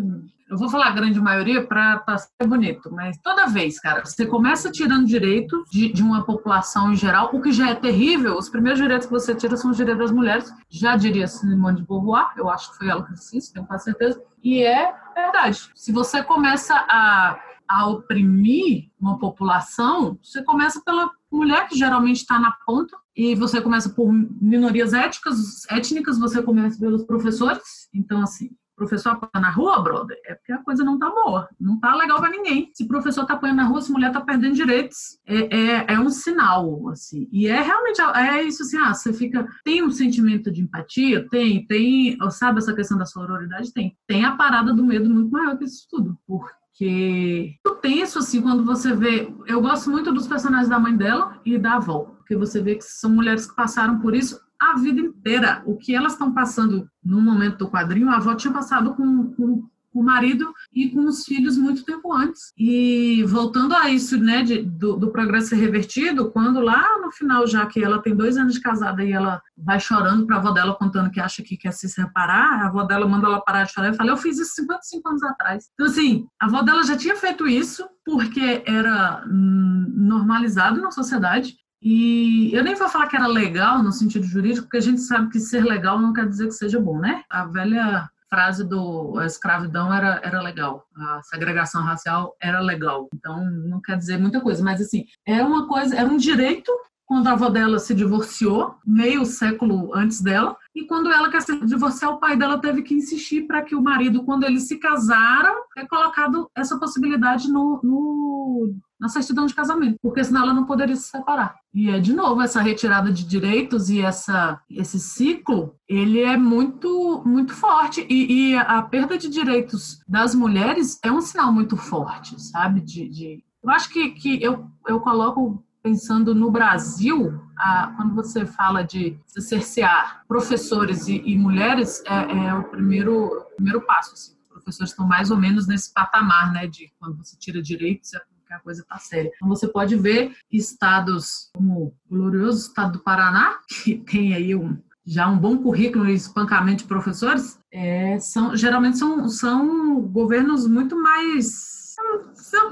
Eu 0.50 0.58
vou 0.58 0.68
falar 0.68 0.88
a 0.88 0.92
grande 0.92 1.22
maioria 1.22 1.66
para 1.66 2.18
ser 2.18 2.48
bonito, 2.48 2.92
mas 2.92 3.18
toda 3.20 3.46
vez, 3.46 3.80
cara, 3.80 4.04
você 4.04 4.26
começa 4.26 4.72
tirando 4.72 5.06
direitos 5.06 5.62
de, 5.70 5.94
de, 5.94 6.02
uma 6.02 6.26
população 6.26 6.92
em 6.92 6.96
geral, 6.96 7.30
o 7.32 7.40
que 7.40 7.52
já 7.52 7.70
é 7.70 7.76
terrível, 7.76 8.36
os 8.36 8.50
primeiros 8.50 8.82
direitos 8.82 9.06
que 9.06 9.14
você 9.14 9.36
tira 9.36 9.56
são 9.56 9.70
os 9.70 9.78
direitos 9.78 10.02
das 10.02 10.12
mulheres, 10.12 10.52
já 10.68 10.98
diria 10.98 11.28
Simone 11.28 11.78
de 11.78 11.84
Beauvoir, 11.86 12.34
eu 12.36 12.50
acho 12.50 12.72
que 12.72 12.80
foi 12.80 12.90
ela 12.90 13.06
que 13.06 13.14
disse 13.14 13.38
isso, 13.38 13.54
tenho 13.54 13.68
quase 13.68 13.84
certeza, 13.84 14.20
e 14.44 14.64
é 14.64 14.92
verdade. 15.14 15.70
Se 15.76 15.92
você 15.92 16.24
começa 16.24 16.74
a 16.90 17.40
a 17.70 17.88
oprimir 17.88 18.90
uma 19.00 19.20
população, 19.20 20.18
você 20.24 20.44
começa 20.44 20.82
pela 20.84 21.12
mulher 21.32 21.68
que 21.68 21.78
geralmente 21.78 22.18
está 22.18 22.40
na 22.40 22.52
ponta 22.66 22.96
e 23.16 23.36
você 23.36 23.62
começa 23.62 23.90
por 23.90 24.12
minorias 24.12 24.94
étnicas, 24.94 25.66
étnicas, 25.70 26.18
você 26.18 26.42
começa 26.42 26.80
pelos 26.80 27.04
professores. 27.04 27.90
Então, 27.94 28.22
assim, 28.22 28.50
professor 28.80 29.10
apanha 29.10 29.42
na 29.42 29.52
rua, 29.52 29.84
brother, 29.84 30.18
é 30.26 30.36
porque 30.36 30.54
a 30.54 30.64
coisa 30.64 30.84
não 30.84 30.98
tá 30.98 31.10
boa, 31.10 31.50
não 31.60 31.78
tá 31.80 31.94
legal 31.96 32.20
para 32.20 32.32
ninguém. 32.32 32.72
Se 32.74 32.88
professor 32.88 33.26
tá 33.26 33.34
apanhando 33.34 33.58
na 33.58 33.66
rua, 33.66 33.82
se 33.82 33.92
mulher 33.92 34.12
tá 34.12 34.22
perdendo 34.22 34.56
direitos, 34.56 35.20
é, 35.28 35.56
é, 35.56 35.94
é, 35.94 36.00
um 36.00 36.10
sinal, 36.10 36.88
assim. 36.90 37.28
E 37.32 37.48
é 37.48 37.62
realmente, 37.62 38.02
é 38.02 38.44
isso 38.44 38.64
assim, 38.64 38.78
ah, 38.78 38.94
você 38.94 39.12
fica, 39.12 39.46
tem 39.66 39.84
um 39.84 39.92
sentimento 39.92 40.50
de 40.50 40.62
empatia? 40.62 41.28
Tem, 41.30 41.66
tem, 41.68 42.18
sabe 42.32 42.60
essa 42.60 42.74
questão 42.74 42.98
da 42.98 43.06
sororidade? 43.06 43.74
Tem. 43.74 43.98
Tem 44.08 44.24
a 44.24 44.36
parada 44.36 44.74
do 44.74 44.86
medo 44.86 45.10
muito 45.10 45.30
maior 45.30 45.58
que 45.58 45.66
isso 45.66 45.86
tudo, 45.90 46.18
porque 46.26 46.59
porque 46.80 47.58
eu 47.66 47.76
tenso 47.76 48.20
assim 48.20 48.42
quando 48.42 48.64
você 48.64 48.96
vê. 48.96 49.30
Eu 49.46 49.62
gosto 49.62 49.92
muito 49.92 50.14
dos 50.14 50.28
personagens 50.28 50.70
da 50.70 50.80
mãe 50.80 50.96
dela 50.96 51.38
e 51.46 51.58
da 51.58 51.74
avó, 51.74 52.16
porque 52.18 52.38
você 52.38 52.62
vê 52.62 52.76
que 52.76 52.86
são 52.86 53.10
mulheres 53.12 53.46
que 53.46 53.56
passaram 53.56 54.00
por 54.00 54.16
isso 54.16 54.40
a 54.58 54.78
vida 54.78 55.02
inteira. 55.02 55.62
O 55.66 55.76
que 55.76 55.94
elas 55.94 56.14
estão 56.14 56.34
passando 56.34 56.90
no 57.04 57.20
momento 57.20 57.58
do 57.58 57.70
quadrinho, 57.70 58.10
a 58.10 58.16
avó 58.16 58.34
tinha 58.34 58.54
passado 58.54 58.96
com, 58.96 59.34
com 59.34 59.70
com 59.70 59.70
o 59.94 60.04
marido 60.04 60.54
e 60.74 60.90
com 60.90 61.06
os 61.06 61.24
filhos 61.24 61.58
muito 61.58 61.84
tempo 61.84 62.14
antes. 62.14 62.52
E 62.58 63.24
voltando 63.28 63.76
a 63.76 63.90
isso, 63.90 64.18
né, 64.18 64.44
de, 64.44 64.62
do, 64.62 64.96
do, 64.96 65.12
progresso 65.12 65.50
ser 65.50 65.56
revertido, 65.56 66.32
quando 66.32 66.60
lá 66.60 67.00
no 67.02 67.12
final, 67.12 67.48
já 67.48 67.66
que 67.66 67.84
ela 67.84 68.02
tem 68.02 68.16
dois 68.16 68.38
anos 68.38 68.54
de 68.54 68.62
casada 68.62 69.04
e 69.04 69.12
ela 69.12 69.42
vai 69.58 69.80
chorando 69.80 70.26
para 70.26 70.38
a 70.38 70.40
avó 70.40 70.52
dela 70.52 70.76
contando 70.76 71.12
que 71.12 71.20
acha 71.20 71.44
que 71.44 71.58
quer 71.58 71.74
se 71.74 71.90
separar, 71.90 72.62
a 72.62 72.68
avó 72.68 72.84
dela 72.84 73.08
manda 73.08 73.28
ela 73.28 73.42
parar 73.42 73.64
de 73.64 73.72
chorar 73.72 73.94
e 73.94 73.98
fala: 73.98 74.12
Eu 74.12 74.18
fiz 74.18 74.38
isso 74.38 74.56
55 74.56 75.10
anos 75.10 75.24
atrás. 75.24 75.70
Então, 75.74 75.88
assim, 75.88 76.28
a 76.40 76.46
avó 76.46 76.62
dela 76.62 76.84
já 76.84 76.96
tinha 76.96 77.16
feito 77.16 77.48
isso 77.48 77.88
porque 78.06 78.64
era 78.66 79.24
normalizado 79.28 80.82
na 80.82 80.92
sociedade. 80.92 81.56
E 81.82 82.54
eu 82.54 82.64
nem 82.64 82.76
vou 82.76 82.90
falar 82.90 83.08
que 83.08 83.16
era 83.16 83.28
legal 83.28 83.82
no 83.82 83.92
sentido 83.92 84.26
jurídico, 84.26 84.66
porque 84.66 84.78
a 84.78 84.82
gente 84.82 85.00
sabe 85.00 85.30
que 85.30 85.40
ser 85.40 85.64
legal 85.64 86.00
não 86.00 86.12
quer 86.12 86.28
dizer 86.28 86.48
que 86.48 86.54
seja 86.54 86.80
bom, 86.80 87.00
né? 87.00 87.24
A 87.30 87.46
velha 87.46 88.10
frase 88.30 88.64
do 88.64 89.18
a 89.18 89.26
escravidão 89.26 89.94
era, 89.94 90.22
era 90.24 90.42
legal, 90.42 90.86
a 90.96 91.22
segregação 91.24 91.84
racial 91.84 92.36
era 92.42 92.60
legal. 92.60 93.10
Então, 93.14 93.44
não 93.44 93.82
quer 93.82 93.98
dizer 93.98 94.18
muita 94.18 94.40
coisa, 94.40 94.64
mas 94.64 94.80
assim, 94.80 95.06
era 95.26 95.46
uma 95.46 95.68
coisa, 95.68 95.96
era 95.96 96.08
um 96.08 96.18
direito 96.18 96.72
quando 97.10 97.26
a 97.26 97.32
avó 97.32 97.50
dela 97.50 97.80
se 97.80 97.96
divorciou, 97.96 98.76
meio 98.86 99.26
século 99.26 99.96
antes 99.96 100.22
dela, 100.22 100.56
e 100.76 100.86
quando 100.86 101.12
ela 101.12 101.32
quer 101.32 101.42
se 101.42 101.60
divorciar, 101.66 102.12
o 102.12 102.20
pai 102.20 102.38
dela 102.38 102.62
teve 102.62 102.84
que 102.84 102.94
insistir 102.94 103.48
para 103.48 103.64
que 103.64 103.74
o 103.76 103.82
marido, 103.82 104.24
quando 104.24 104.44
eles 104.44 104.68
se 104.68 104.78
casaram, 104.78 105.56
tenha 105.74 105.88
colocado 105.88 106.48
essa 106.56 106.78
possibilidade 106.78 107.52
no, 107.52 107.80
no, 107.84 108.76
na 109.00 109.08
certidão 109.08 109.46
de 109.46 109.54
casamento, 109.54 109.98
porque 110.02 110.24
senão 110.24 110.44
ela 110.44 110.54
não 110.54 110.66
poderia 110.66 110.96
se 110.96 111.10
separar. 111.10 111.56
E 111.74 111.90
é 111.90 112.00
de 112.00 112.14
novo 112.14 112.42
essa 112.42 112.62
retirada 112.62 113.12
de 113.12 113.24
direitos 113.26 113.90
e 113.90 114.02
essa, 114.02 114.60
esse 114.70 115.00
ciclo, 115.00 115.76
ele 115.88 116.22
é 116.22 116.36
muito 116.36 117.24
muito 117.26 117.54
forte 117.54 118.06
e, 118.10 118.52
e 118.52 118.58
a 118.58 118.82
perda 118.82 119.18
de 119.18 119.30
direitos 119.30 120.00
das 120.08 120.36
mulheres 120.36 121.00
é 121.04 121.12
um 121.12 121.22
sinal 121.22 121.52
muito 121.52 121.78
forte, 121.78 122.40
sabe? 122.42 122.82
De, 122.82 123.08
de... 123.10 123.44
eu 123.64 123.70
acho 123.70 123.90
que, 123.90 124.12
que 124.12 124.44
eu, 124.44 124.68
eu 124.88 125.00
coloco 125.00 125.64
pensando 125.82 126.36
no 126.36 126.52
Brasil, 126.52 127.42
a, 127.58 127.94
quando 127.96 128.14
você 128.14 128.46
fala 128.46 128.84
de 128.84 129.18
se 129.26 129.42
cercear 129.42 130.24
professores 130.28 131.08
e, 131.08 131.22
e 131.26 131.38
mulheres, 131.38 132.04
é, 132.06 132.48
é, 132.48 132.54
o 132.54 132.64
primeiro, 132.66 133.46
primeiro 133.56 133.82
passo. 133.86 134.14
Assim. 134.14 134.34
Professores 134.50 134.92
estão 134.92 135.08
mais 135.08 135.32
ou 135.32 135.38
menos 135.38 135.68
nesse 135.68 135.94
patamar, 135.94 136.52
né, 136.52 136.68
de 136.68 136.92
quando 137.00 137.18
você 137.18 137.38
tira 137.38 137.62
direitos, 137.62 138.14
é 138.14 138.20
porque 138.50 138.54
a 138.54 138.60
coisa 138.60 138.82
está 138.82 138.98
séria. 138.98 139.32
Então, 139.36 139.48
você 139.48 139.68
pode 139.68 139.96
ver 139.96 140.36
estados 140.52 141.50
como 141.54 141.86
o 141.86 141.94
glorioso 142.10 142.68
estado 142.68 142.94
do 142.94 143.04
Paraná, 143.04 143.60
que 143.70 143.98
tem 144.00 144.34
aí 144.34 144.56
um, 144.56 144.78
já 145.06 145.28
um 145.28 145.38
bom 145.38 145.58
currículo 145.58 146.06
de 146.06 146.14
espancamento 146.14 146.84
de 146.84 146.90
professores, 146.90 147.60
é, 147.72 148.20
são, 148.20 148.56
geralmente 148.56 148.98
são, 148.98 149.30
são 149.30 150.02
governos 150.02 150.68
muito 150.68 151.00
mais 151.00 151.78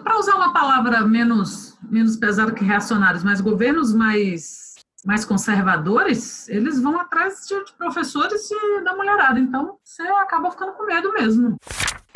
para 0.04 0.18
usar 0.18 0.36
uma 0.36 0.54
palavra 0.54 1.06
menos, 1.06 1.78
menos 1.84 2.16
pesada 2.16 2.54
que 2.54 2.64
reacionários, 2.64 3.26
mas 3.26 3.42
governos 3.42 3.94
mais, 3.94 4.76
mais 5.06 5.26
conservadores, 5.26 6.48
eles 6.48 6.82
vão 6.82 6.98
atrás 6.98 7.46
de, 7.46 7.66
de 7.66 7.74
professores 7.74 8.50
e 8.50 8.84
da 8.86 8.96
mulherada. 8.96 9.38
Então, 9.38 9.78
você 9.84 10.04
acaba 10.04 10.50
ficando 10.50 10.72
com 10.74 10.86
medo 10.86 11.12
mesmo. 11.12 11.58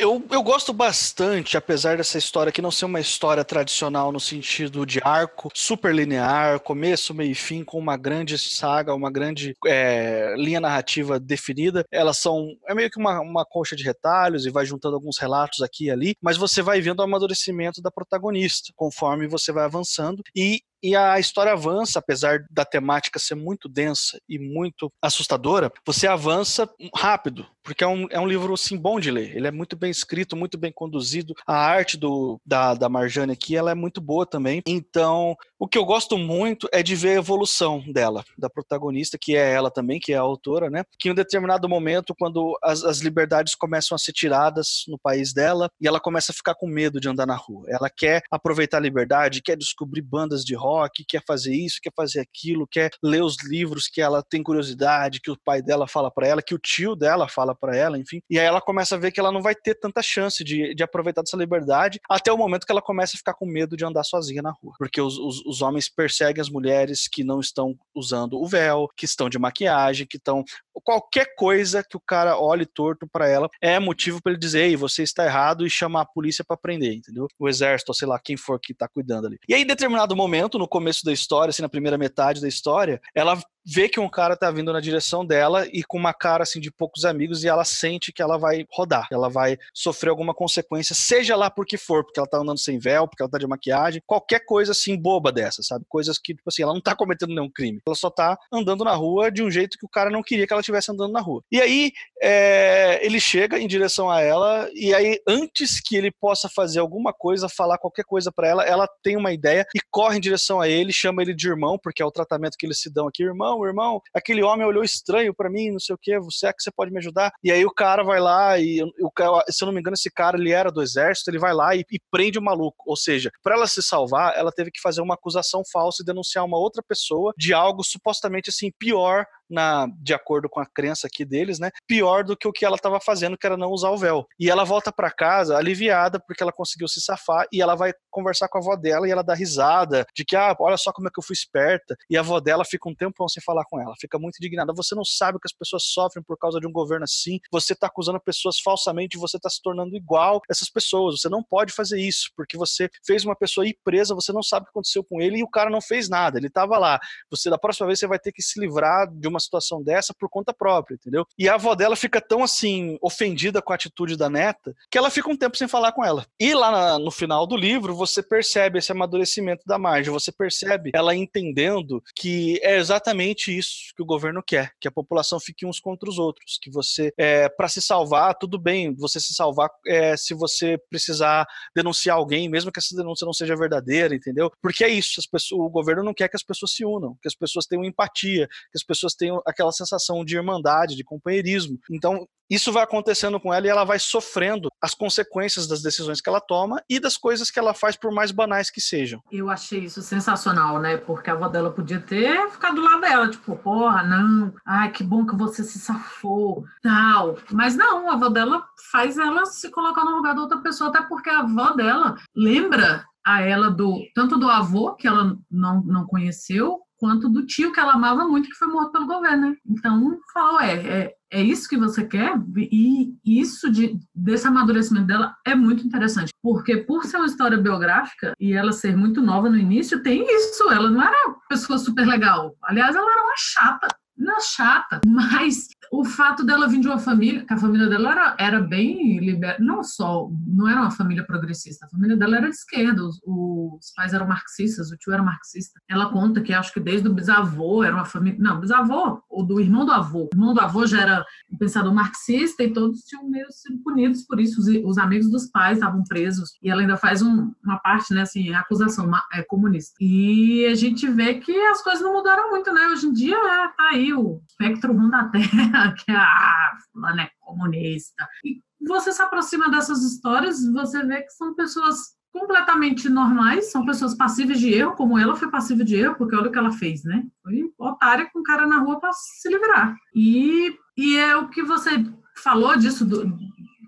Eu, 0.02 0.20
eu 0.32 0.42
gosto 0.42 0.72
bastante, 0.72 1.56
apesar 1.56 1.96
dessa 1.96 2.18
história 2.18 2.50
que 2.50 2.60
não 2.60 2.72
ser 2.72 2.86
uma 2.86 2.98
história 2.98 3.44
tradicional 3.44 4.10
no 4.10 4.18
sentido 4.18 4.84
de 4.84 5.00
arco 5.00 5.48
super 5.54 5.94
linear, 5.94 6.58
começo, 6.58 7.14
meio 7.14 7.30
e 7.30 7.36
fim, 7.36 7.62
com 7.62 7.78
uma 7.78 7.96
grande 7.96 8.36
saga, 8.36 8.96
uma 8.96 9.12
grande 9.12 9.56
é, 9.64 10.34
linha 10.36 10.60
narrativa 10.60 11.20
definida. 11.20 11.84
Elas 11.88 12.18
são. 12.18 12.48
É 12.66 12.74
meio 12.74 12.90
que 12.90 12.98
uma, 12.98 13.20
uma 13.20 13.46
de 13.76 13.84
retalhos 13.84 14.44
e 14.44 14.50
vai 14.50 14.66
juntando 14.66 14.96
alguns 14.96 15.18
relatos 15.18 15.62
aqui 15.62 15.84
e 15.84 15.90
ali, 15.92 16.16
mas 16.20 16.36
você 16.36 16.62
vai 16.62 16.80
vendo 16.80 16.98
o 16.98 17.04
amadurecimento 17.04 17.80
da 17.80 17.88
protagonista 17.88 18.72
conforme 18.74 19.28
você 19.28 19.52
vai 19.52 19.62
avançando. 19.62 20.24
E 20.34 20.62
e 20.82 20.96
a 20.96 21.18
história 21.18 21.52
avança, 21.52 21.98
apesar 21.98 22.44
da 22.50 22.64
temática 22.64 23.18
ser 23.18 23.34
muito 23.34 23.68
densa 23.68 24.20
e 24.28 24.38
muito 24.38 24.90
assustadora, 25.00 25.70
você 25.86 26.06
avança 26.06 26.68
rápido, 26.94 27.46
porque 27.62 27.84
é 27.84 27.86
um, 27.86 28.06
é 28.10 28.18
um 28.18 28.26
livro 28.26 28.52
assim 28.54 28.76
bom 28.76 28.98
de 28.98 29.10
ler. 29.10 29.36
Ele 29.36 29.46
é 29.46 29.50
muito 29.50 29.76
bem 29.76 29.90
escrito, 29.90 30.36
muito 30.36 30.58
bem 30.58 30.72
conduzido. 30.72 31.34
A 31.46 31.56
arte 31.56 31.96
do, 31.96 32.40
da, 32.44 32.74
da 32.74 32.88
Marjane 32.88 33.32
aqui 33.32 33.56
ela 33.56 33.70
é 33.70 33.74
muito 33.74 34.00
boa 34.00 34.26
também. 34.26 34.62
Então, 34.66 35.36
o 35.58 35.68
que 35.68 35.78
eu 35.78 35.84
gosto 35.84 36.18
muito 36.18 36.68
é 36.72 36.82
de 36.82 36.96
ver 36.96 37.10
a 37.10 37.20
evolução 37.20 37.82
dela, 37.92 38.24
da 38.36 38.50
protagonista, 38.50 39.16
que 39.20 39.36
é 39.36 39.52
ela 39.52 39.70
também, 39.70 40.00
que 40.00 40.12
é 40.12 40.16
a 40.16 40.20
autora, 40.20 40.68
né? 40.68 40.82
Que 40.98 41.08
em 41.08 41.12
um 41.12 41.14
determinado 41.14 41.68
momento, 41.68 42.14
quando 42.18 42.58
as, 42.62 42.82
as 42.82 42.98
liberdades 42.98 43.54
começam 43.54 43.94
a 43.94 43.98
ser 43.98 44.12
tiradas 44.12 44.84
no 44.88 44.98
país 44.98 45.32
dela, 45.32 45.68
e 45.80 45.86
ela 45.86 46.00
começa 46.00 46.32
a 46.32 46.34
ficar 46.34 46.54
com 46.54 46.66
medo 46.66 47.00
de 47.00 47.08
andar 47.08 47.26
na 47.26 47.36
rua. 47.36 47.64
Ela 47.68 47.88
quer 47.88 48.22
aproveitar 48.30 48.78
a 48.78 48.80
liberdade, 48.80 49.42
quer 49.42 49.56
descobrir 49.56 50.02
bandas 50.02 50.44
de 50.44 50.54
rock, 50.54 50.71
quer 51.06 51.22
fazer 51.26 51.54
isso, 51.54 51.80
quer 51.82 51.92
fazer 51.94 52.20
aquilo, 52.20 52.66
quer 52.66 52.90
ler 53.02 53.22
os 53.22 53.36
livros 53.44 53.88
que 53.88 54.00
ela 54.00 54.22
tem 54.22 54.42
curiosidade, 54.42 55.20
que 55.20 55.30
o 55.30 55.38
pai 55.44 55.62
dela 55.62 55.86
fala 55.86 56.10
para 56.10 56.26
ela, 56.26 56.42
que 56.42 56.54
o 56.54 56.58
tio 56.58 56.96
dela 56.96 57.28
fala 57.28 57.54
para 57.54 57.76
ela, 57.76 57.98
enfim. 57.98 58.20
E 58.28 58.38
aí 58.38 58.46
ela 58.46 58.60
começa 58.60 58.94
a 58.94 58.98
ver 58.98 59.12
que 59.12 59.20
ela 59.20 59.32
não 59.32 59.42
vai 59.42 59.54
ter 59.54 59.74
tanta 59.74 60.02
chance 60.02 60.42
de, 60.42 60.74
de 60.74 60.82
aproveitar 60.82 61.22
dessa 61.22 61.36
liberdade 61.36 62.00
até 62.08 62.32
o 62.32 62.38
momento 62.38 62.66
que 62.66 62.72
ela 62.72 62.82
começa 62.82 63.16
a 63.16 63.18
ficar 63.18 63.34
com 63.34 63.46
medo 63.46 63.76
de 63.76 63.84
andar 63.84 64.04
sozinha 64.04 64.42
na 64.42 64.50
rua. 64.50 64.74
Porque 64.78 65.00
os, 65.00 65.18
os 65.18 65.52
os 65.52 65.60
homens 65.60 65.88
perseguem 65.88 66.40
as 66.40 66.48
mulheres 66.48 67.06
que 67.06 67.22
não 67.22 67.38
estão 67.38 67.78
usando 67.94 68.40
o 68.40 68.46
véu, 68.46 68.88
que 68.96 69.04
estão 69.04 69.28
de 69.28 69.38
maquiagem, 69.38 70.06
que 70.06 70.16
estão 70.16 70.44
qualquer 70.82 71.34
coisa 71.36 71.82
que 71.82 71.96
o 71.96 72.00
cara 72.00 72.38
olhe 72.38 72.66
torto 72.66 73.06
para 73.06 73.28
ela 73.28 73.48
é 73.60 73.78
motivo 73.78 74.20
para 74.22 74.32
ele 74.32 74.40
dizer, 74.40 74.62
ei, 74.62 74.76
você 74.76 75.02
está 75.02 75.24
errado 75.24 75.66
e 75.66 75.70
chamar 75.70 76.02
a 76.02 76.06
polícia 76.06 76.44
para 76.44 76.56
prender, 76.56 76.94
entendeu? 76.94 77.28
O 77.38 77.48
exército, 77.48 77.90
ou 77.90 77.94
sei 77.94 78.08
lá, 78.08 78.18
quem 78.18 78.36
for 78.36 78.58
que 78.58 78.74
tá 78.74 78.88
cuidando 78.88 79.26
ali. 79.26 79.38
E 79.48 79.54
aí, 79.54 79.62
em 79.62 79.66
determinado 79.66 80.16
momento, 80.16 80.58
no 80.62 80.68
começo 80.68 81.04
da 81.04 81.12
história, 81.12 81.50
assim, 81.50 81.62
na 81.62 81.68
primeira 81.68 81.98
metade 81.98 82.40
da 82.40 82.48
história, 82.48 83.00
ela 83.14 83.38
vê 83.64 83.88
que 83.88 84.00
um 84.00 84.08
cara 84.08 84.36
tá 84.36 84.50
vindo 84.50 84.72
na 84.72 84.80
direção 84.80 85.24
dela 85.24 85.66
e 85.72 85.82
com 85.82 85.96
uma 85.96 86.12
cara 86.12 86.42
assim 86.42 86.60
de 86.60 86.70
poucos 86.70 87.04
amigos 87.04 87.44
e 87.44 87.48
ela 87.48 87.64
sente 87.64 88.12
que 88.12 88.22
ela 88.22 88.36
vai 88.36 88.66
rodar, 88.70 89.08
ela 89.10 89.28
vai 89.28 89.56
sofrer 89.72 90.10
alguma 90.10 90.34
consequência, 90.34 90.94
seja 90.94 91.36
lá 91.36 91.50
por 91.50 91.66
que 91.66 91.76
for, 91.76 92.04
porque 92.04 92.18
ela 92.18 92.28
tá 92.28 92.38
andando 92.38 92.58
sem 92.58 92.78
véu, 92.78 93.06
porque 93.06 93.22
ela 93.22 93.30
tá 93.30 93.38
de 93.38 93.46
maquiagem, 93.46 94.02
qualquer 94.06 94.40
coisa 94.44 94.72
assim 94.72 94.96
boba 94.96 95.30
dessa, 95.30 95.62
sabe? 95.62 95.84
Coisas 95.88 96.18
que, 96.18 96.34
tipo 96.34 96.48
assim, 96.48 96.62
ela 96.62 96.74
não 96.74 96.80
tá 96.80 96.94
cometendo 96.94 97.34
nenhum 97.34 97.50
crime, 97.50 97.80
ela 97.86 97.96
só 97.96 98.10
tá 98.10 98.36
andando 98.52 98.84
na 98.84 98.94
rua 98.94 99.30
de 99.30 99.42
um 99.42 99.50
jeito 99.50 99.78
que 99.78 99.86
o 99.86 99.88
cara 99.88 100.10
não 100.10 100.22
queria 100.22 100.46
que 100.46 100.52
ela 100.52 100.60
estivesse 100.60 100.90
andando 100.90 101.12
na 101.12 101.20
rua. 101.20 101.42
E 101.50 101.60
aí 101.60 101.92
é, 102.20 103.04
ele 103.04 103.20
chega 103.20 103.58
em 103.58 103.66
direção 103.66 104.10
a 104.10 104.20
ela 104.20 104.68
e 104.74 104.94
aí 104.94 105.20
antes 105.26 105.80
que 105.80 105.96
ele 105.96 106.10
possa 106.10 106.48
fazer 106.48 106.80
alguma 106.80 107.12
coisa, 107.12 107.48
falar 107.48 107.78
qualquer 107.78 108.04
coisa 108.04 108.32
para 108.32 108.48
ela, 108.48 108.64
ela 108.64 108.88
tem 109.02 109.16
uma 109.16 109.32
ideia 109.32 109.66
e 109.74 109.80
corre 109.90 110.18
em 110.18 110.20
direção 110.20 110.60
a 110.60 110.68
ele, 110.68 110.92
chama 110.92 111.22
ele 111.22 111.34
de 111.34 111.48
irmão, 111.48 111.78
porque 111.80 112.02
é 112.02 112.04
o 112.04 112.10
tratamento 112.10 112.56
que 112.58 112.66
eles 112.66 112.80
se 112.80 112.92
dão 112.92 113.06
aqui, 113.06 113.22
irmão 113.22 113.51
irmão, 113.64 113.82
irmão, 113.82 114.00
aquele 114.14 114.42
homem 114.42 114.66
olhou 114.66 114.84
estranho 114.84 115.34
para 115.34 115.50
mim, 115.50 115.70
não 115.70 115.80
sei 115.80 115.94
o 115.94 115.98
que, 116.00 116.18
você 116.20 116.46
é 116.46 116.52
que 116.52 116.62
você 116.62 116.70
pode 116.70 116.92
me 116.92 116.98
ajudar? 116.98 117.32
E 117.42 117.50
aí 117.50 117.64
o 117.64 117.72
cara 117.72 118.02
vai 118.02 118.20
lá 118.20 118.58
e, 118.58 118.82
o, 118.82 119.10
se 119.48 119.64
eu 119.64 119.66
não 119.66 119.72
me 119.72 119.80
engano, 119.80 119.94
esse 119.94 120.10
cara, 120.10 120.38
ele 120.38 120.52
era 120.52 120.70
do 120.70 120.82
exército, 120.82 121.30
ele 121.30 121.38
vai 121.38 121.52
lá 121.52 121.74
e, 121.74 121.84
e 121.90 122.00
prende 122.10 122.38
o 122.38 122.42
maluco. 122.42 122.84
Ou 122.86 122.96
seja, 122.96 123.30
para 123.42 123.56
ela 123.56 123.66
se 123.66 123.82
salvar, 123.82 124.36
ela 124.36 124.52
teve 124.52 124.70
que 124.70 124.80
fazer 124.80 125.00
uma 125.00 125.14
acusação 125.14 125.62
falsa 125.70 126.02
e 126.02 126.06
denunciar 126.06 126.44
uma 126.44 126.58
outra 126.58 126.82
pessoa 126.82 127.32
de 127.36 127.52
algo 127.52 127.82
supostamente 127.82 128.50
assim 128.50 128.70
pior 128.78 129.26
na, 129.52 129.86
de 130.00 130.14
acordo 130.14 130.48
com 130.48 130.60
a 130.60 130.66
crença 130.66 131.06
aqui 131.06 131.24
deles, 131.24 131.58
né, 131.58 131.70
pior 131.86 132.24
do 132.24 132.36
que 132.36 132.48
o 132.48 132.52
que 132.52 132.64
ela 132.64 132.76
estava 132.76 132.98
fazendo, 132.98 133.36
que 133.36 133.46
era 133.46 133.56
não 133.56 133.70
usar 133.70 133.90
o 133.90 133.98
véu. 133.98 134.26
E 134.40 134.50
ela 134.50 134.64
volta 134.64 134.90
para 134.90 135.10
casa 135.10 135.56
aliviada 135.56 136.18
porque 136.18 136.42
ela 136.42 136.52
conseguiu 136.52 136.88
se 136.88 137.00
safar 137.00 137.46
e 137.52 137.60
ela 137.60 137.74
vai 137.74 137.92
conversar 138.10 138.48
com 138.48 138.58
a 138.58 138.60
avó 138.60 138.76
dela 138.76 139.06
e 139.06 139.10
ela 139.10 139.22
dá 139.22 139.34
risada 139.34 140.06
de 140.14 140.24
que, 140.24 140.34
ah, 140.34 140.56
olha 140.58 140.78
só 140.78 140.90
como 140.92 141.08
é 141.08 141.10
que 141.12 141.20
eu 141.20 141.24
fui 141.24 141.34
esperta. 141.34 141.94
E 142.08 142.16
a 142.16 142.20
avó 142.20 142.40
dela 142.40 142.64
fica 142.64 142.88
um 142.88 142.94
tempão 142.94 143.28
sem 143.28 143.41
falar 143.42 143.64
com 143.64 143.80
ela, 143.80 143.94
fica 144.00 144.18
muito 144.18 144.36
indignada. 144.36 144.72
Você 144.74 144.94
não 144.94 145.04
sabe 145.04 145.38
que 145.38 145.46
as 145.46 145.52
pessoas 145.52 145.84
sofrem 145.84 146.22
por 146.22 146.36
causa 146.38 146.60
de 146.60 146.66
um 146.66 146.72
governo 146.72 147.04
assim, 147.04 147.38
você 147.50 147.72
está 147.72 147.86
acusando 147.86 148.20
pessoas 148.20 148.60
falsamente, 148.60 149.18
você 149.18 149.36
está 149.36 149.50
se 149.50 149.60
tornando 149.62 149.96
igual 149.96 150.40
essas 150.50 150.70
pessoas. 150.70 151.20
Você 151.20 151.28
não 151.28 151.42
pode 151.42 151.72
fazer 151.72 152.00
isso, 152.00 152.30
porque 152.36 152.56
você 152.56 152.88
fez 153.04 153.24
uma 153.24 153.36
pessoa 153.36 153.66
ir 153.66 153.76
presa, 153.84 154.14
você 154.14 154.32
não 154.32 154.42
sabe 154.42 154.62
o 154.62 154.66
que 154.66 154.70
aconteceu 154.70 155.04
com 155.04 155.20
ele 155.20 155.38
e 155.38 155.42
o 155.42 155.48
cara 155.48 155.70
não 155.70 155.80
fez 155.80 156.08
nada, 156.08 156.38
ele 156.38 156.46
estava 156.46 156.78
lá. 156.78 157.00
Você, 157.30 157.50
da 157.50 157.58
próxima 157.58 157.86
vez, 157.86 157.98
você 157.98 158.06
vai 158.06 158.18
ter 158.18 158.32
que 158.32 158.42
se 158.42 158.60
livrar 158.60 159.10
de 159.10 159.28
uma 159.28 159.40
situação 159.40 159.82
dessa 159.82 160.14
por 160.14 160.28
conta 160.28 160.52
própria, 160.52 160.94
entendeu? 160.94 161.26
E 161.38 161.48
a 161.48 161.54
avó 161.54 161.74
dela 161.74 161.96
fica 161.96 162.20
tão 162.20 162.42
assim, 162.42 162.98
ofendida 163.00 163.60
com 163.62 163.72
a 163.72 163.76
atitude 163.76 164.16
da 164.16 164.28
neta, 164.28 164.74
que 164.90 164.98
ela 164.98 165.10
fica 165.10 165.30
um 165.30 165.36
tempo 165.36 165.56
sem 165.56 165.68
falar 165.68 165.92
com 165.92 166.04
ela. 166.04 166.26
E 166.38 166.54
lá 166.54 166.70
na, 166.70 166.98
no 166.98 167.10
final 167.10 167.46
do 167.46 167.56
livro, 167.56 167.94
você 167.94 168.22
percebe 168.22 168.78
esse 168.78 168.92
amadurecimento 168.92 169.62
da 169.66 169.78
Marge, 169.78 170.10
você 170.10 170.30
percebe 170.30 170.90
ela 170.94 171.14
entendendo 171.14 172.02
que 172.14 172.60
é 172.62 172.76
exatamente 172.76 173.31
isso 173.34 173.92
que 173.96 174.02
o 174.02 174.06
governo 174.06 174.42
quer, 174.42 174.72
que 174.80 174.88
a 174.88 174.92
população 174.92 175.40
fique 175.40 175.66
uns 175.66 175.80
contra 175.80 176.08
os 176.08 176.18
outros, 176.18 176.58
que 176.60 176.70
você, 176.70 177.12
é, 177.16 177.48
para 177.48 177.68
se 177.68 177.80
salvar, 177.80 178.36
tudo 178.36 178.58
bem, 178.58 178.94
você 178.94 179.18
se 179.18 179.34
salvar 179.34 179.70
é, 179.86 180.16
se 180.16 180.34
você 180.34 180.78
precisar 180.90 181.46
denunciar 181.74 182.16
alguém, 182.16 182.48
mesmo 182.48 182.70
que 182.70 182.78
essa 182.78 182.96
denúncia 182.96 183.24
não 183.24 183.32
seja 183.32 183.56
verdadeira, 183.56 184.14
entendeu? 184.14 184.50
Porque 184.60 184.84
é 184.84 184.88
isso, 184.88 185.20
pessoas, 185.30 185.60
o 185.60 185.70
governo 185.70 186.02
não 186.02 186.14
quer 186.14 186.28
que 186.28 186.36
as 186.36 186.42
pessoas 186.42 186.72
se 186.72 186.84
unam, 186.84 187.16
que 187.20 187.28
as 187.28 187.34
pessoas 187.34 187.66
tenham 187.66 187.84
empatia, 187.84 188.46
que 188.46 188.76
as 188.76 188.84
pessoas 188.84 189.14
tenham 189.14 189.42
aquela 189.46 189.72
sensação 189.72 190.24
de 190.24 190.36
irmandade, 190.36 190.96
de 190.96 191.04
companheirismo. 191.04 191.78
Então, 191.90 192.26
isso 192.52 192.70
vai 192.70 192.82
acontecendo 192.82 193.40
com 193.40 193.52
ela 193.52 193.66
e 193.66 193.70
ela 193.70 193.84
vai 193.84 193.98
sofrendo 193.98 194.70
as 194.80 194.94
consequências 194.94 195.66
das 195.66 195.80
decisões 195.80 196.20
que 196.20 196.28
ela 196.28 196.40
toma 196.40 196.82
e 196.88 197.00
das 197.00 197.16
coisas 197.16 197.50
que 197.50 197.58
ela 197.58 197.72
faz, 197.72 197.96
por 197.96 198.12
mais 198.12 198.30
banais 198.30 198.70
que 198.70 198.80
sejam. 198.80 199.22
Eu 199.32 199.48
achei 199.48 199.80
isso 199.80 200.02
sensacional, 200.02 200.78
né? 200.78 200.98
Porque 200.98 201.30
a 201.30 201.32
avó 201.32 201.48
dela 201.48 201.70
podia 201.70 202.00
ter 202.00 202.50
ficado 202.50 202.74
do 202.74 202.82
lado 202.82 203.00
dela, 203.00 203.30
tipo, 203.30 203.56
porra, 203.56 204.02
não, 204.02 204.52
ai, 204.66 204.90
que 204.90 205.02
bom 205.02 205.24
que 205.24 205.34
você 205.34 205.64
se 205.64 205.78
safou, 205.78 206.64
tal. 206.82 207.38
Mas 207.50 207.74
não, 207.74 208.10
a 208.10 208.14
avó 208.14 208.28
dela 208.28 208.62
faz 208.90 209.16
ela 209.16 209.46
se 209.46 209.70
colocar 209.70 210.04
no 210.04 210.16
lugar 210.16 210.34
da 210.34 210.42
outra 210.42 210.58
pessoa, 210.58 210.90
até 210.90 211.00
porque 211.02 211.30
a 211.30 211.40
avó 211.40 211.70
dela 211.70 212.16
lembra 212.36 213.04
a 213.24 213.40
ela 213.40 213.70
do 213.70 213.98
tanto 214.14 214.36
do 214.36 214.50
avô 214.50 214.94
que 214.94 215.06
ela 215.06 215.36
não, 215.50 215.82
não 215.82 216.04
conheceu 216.04 216.80
quanto 217.02 217.28
do 217.28 217.44
tio 217.44 217.72
que 217.72 217.80
ela 217.80 217.94
amava 217.94 218.24
muito, 218.28 218.48
que 218.48 218.54
foi 218.54 218.68
morto 218.68 218.92
pelo 218.92 219.08
governo, 219.08 219.50
né? 219.50 219.56
Então, 219.66 220.20
falou, 220.32 220.60
é, 220.60 220.74
é, 220.74 221.14
é 221.32 221.40
isso 221.40 221.68
que 221.68 221.78
você 221.78 222.04
quer? 222.04 222.34
E 222.56 223.14
isso 223.24 223.72
de, 223.72 223.98
desse 224.14 224.46
amadurecimento 224.46 225.06
dela 225.06 225.34
é 225.46 225.54
muito 225.54 225.84
interessante, 225.84 226.30
porque 226.42 226.76
por 226.76 227.04
ser 227.04 227.16
uma 227.16 227.26
história 227.26 227.56
biográfica 227.56 228.34
e 228.38 228.52
ela 228.52 228.70
ser 228.70 228.94
muito 228.94 229.22
nova 229.22 229.48
no 229.48 229.56
início, 229.56 230.02
tem 230.02 230.22
isso, 230.22 230.70
ela 230.70 230.90
não 230.90 231.00
era 231.02 231.16
uma 231.26 231.38
pessoa 231.48 231.78
super 231.78 232.06
legal. 232.06 232.54
Aliás, 232.62 232.94
ela 232.94 233.10
era 233.10 233.22
uma 233.22 233.34
chata, 233.36 233.88
não 234.16 234.40
chata, 234.40 235.00
mas 235.06 235.68
o 235.92 236.06
fato 236.06 236.42
dela 236.42 236.66
vir 236.66 236.80
de 236.80 236.88
uma 236.88 236.98
família, 236.98 237.44
que 237.44 237.52
a 237.52 237.58
família 237.58 237.86
dela 237.86 238.12
era, 238.12 238.36
era 238.38 238.60
bem 238.60 239.18
liberal, 239.18 239.56
não 239.60 239.84
só, 239.84 240.26
não 240.46 240.66
era 240.66 240.80
uma 240.80 240.90
família 240.90 241.22
progressista, 241.22 241.84
a 241.84 241.88
família 241.90 242.16
dela 242.16 242.38
era 242.38 242.48
de 242.48 242.56
esquerda, 242.56 243.04
os, 243.04 243.20
os, 243.26 243.92
pais 243.94 244.14
eram 244.14 244.26
marxistas, 244.26 244.90
o 244.90 244.96
tio 244.96 245.12
era 245.12 245.22
marxista. 245.22 245.78
Ela 245.86 246.10
conta 246.10 246.40
que 246.40 246.54
acho 246.54 246.72
que 246.72 246.80
desde 246.80 247.06
o 247.08 247.12
bisavô 247.12 247.84
era 247.84 247.94
uma 247.94 248.06
família, 248.06 248.38
não, 248.40 248.58
bisavô, 248.58 249.22
ou 249.28 249.44
do 249.44 249.60
irmão 249.60 249.84
do 249.84 249.92
avô. 249.92 250.30
O 250.32 250.34
irmão 250.34 250.54
do 250.54 250.60
avô 250.62 250.86
já 250.86 251.02
era 251.02 251.26
um 251.52 251.58
pensador 251.58 251.92
marxista 251.92 252.62
e 252.62 252.72
todos 252.72 253.00
tinham 253.00 253.28
meio 253.28 253.46
sido 253.50 253.78
punidos 253.82 254.24
por 254.24 254.40
isso. 254.40 254.62
Os, 254.62 254.68
os 254.68 254.96
amigos 254.96 255.30
dos 255.30 255.50
pais 255.50 255.76
estavam 255.76 256.02
presos 256.04 256.52
e 256.62 256.70
ela 256.70 256.80
ainda 256.80 256.96
faz 256.96 257.20
um, 257.20 257.52
uma 257.62 257.78
parte, 257.80 258.14
né, 258.14 258.22
assim, 258.22 258.50
acusação 258.54 259.10
é, 259.34 259.42
comunista. 259.42 259.94
E 260.00 260.64
a 260.72 260.74
gente 260.74 261.06
vê 261.10 261.34
que 261.34 261.54
as 261.66 261.82
coisas 261.82 262.02
não 262.02 262.14
mudaram 262.14 262.48
muito, 262.48 262.72
né? 262.72 262.88
Hoje 262.88 263.06
em 263.08 263.12
dia 263.12 263.36
é, 263.36 263.68
tá 263.76 263.90
aí 263.92 264.14
o 264.14 264.40
espectro 264.48 264.94
ruim 264.94 265.10
da 265.10 265.24
terra 265.24 265.81
que 265.90 266.12
ah, 266.12 266.72
fulano 266.92 267.20
é 267.20 267.30
comunista. 267.40 268.28
E 268.44 268.60
você 268.86 269.12
se 269.12 269.22
aproxima 269.22 269.70
dessas 269.70 270.02
histórias, 270.02 270.64
você 270.72 271.04
vê 271.04 271.22
que 271.22 271.30
são 271.30 271.54
pessoas 271.54 271.96
completamente 272.32 273.08
normais, 273.08 273.70
são 273.70 273.84
pessoas 273.84 274.14
passíveis 274.14 274.58
de 274.58 274.72
erro, 274.72 274.96
como 274.96 275.18
ela 275.18 275.36
foi 275.36 275.50
passível 275.50 275.84
de 275.84 275.96
erro, 275.96 276.14
porque 276.16 276.34
olha 276.34 276.48
o 276.48 276.52
que 276.52 276.58
ela 276.58 276.72
fez, 276.72 277.04
né? 277.04 277.24
Foi 277.42 277.70
otária 277.78 278.28
com 278.32 278.40
o 278.40 278.42
cara 278.42 278.66
na 278.66 278.78
rua 278.78 278.98
para 278.98 279.12
se 279.12 279.48
livrar. 279.48 279.94
E, 280.14 280.74
e 280.96 281.16
é 281.16 281.36
o 281.36 281.48
que 281.48 281.62
você 281.62 282.04
falou 282.38 282.76
disso, 282.76 283.04
do, 283.04 283.26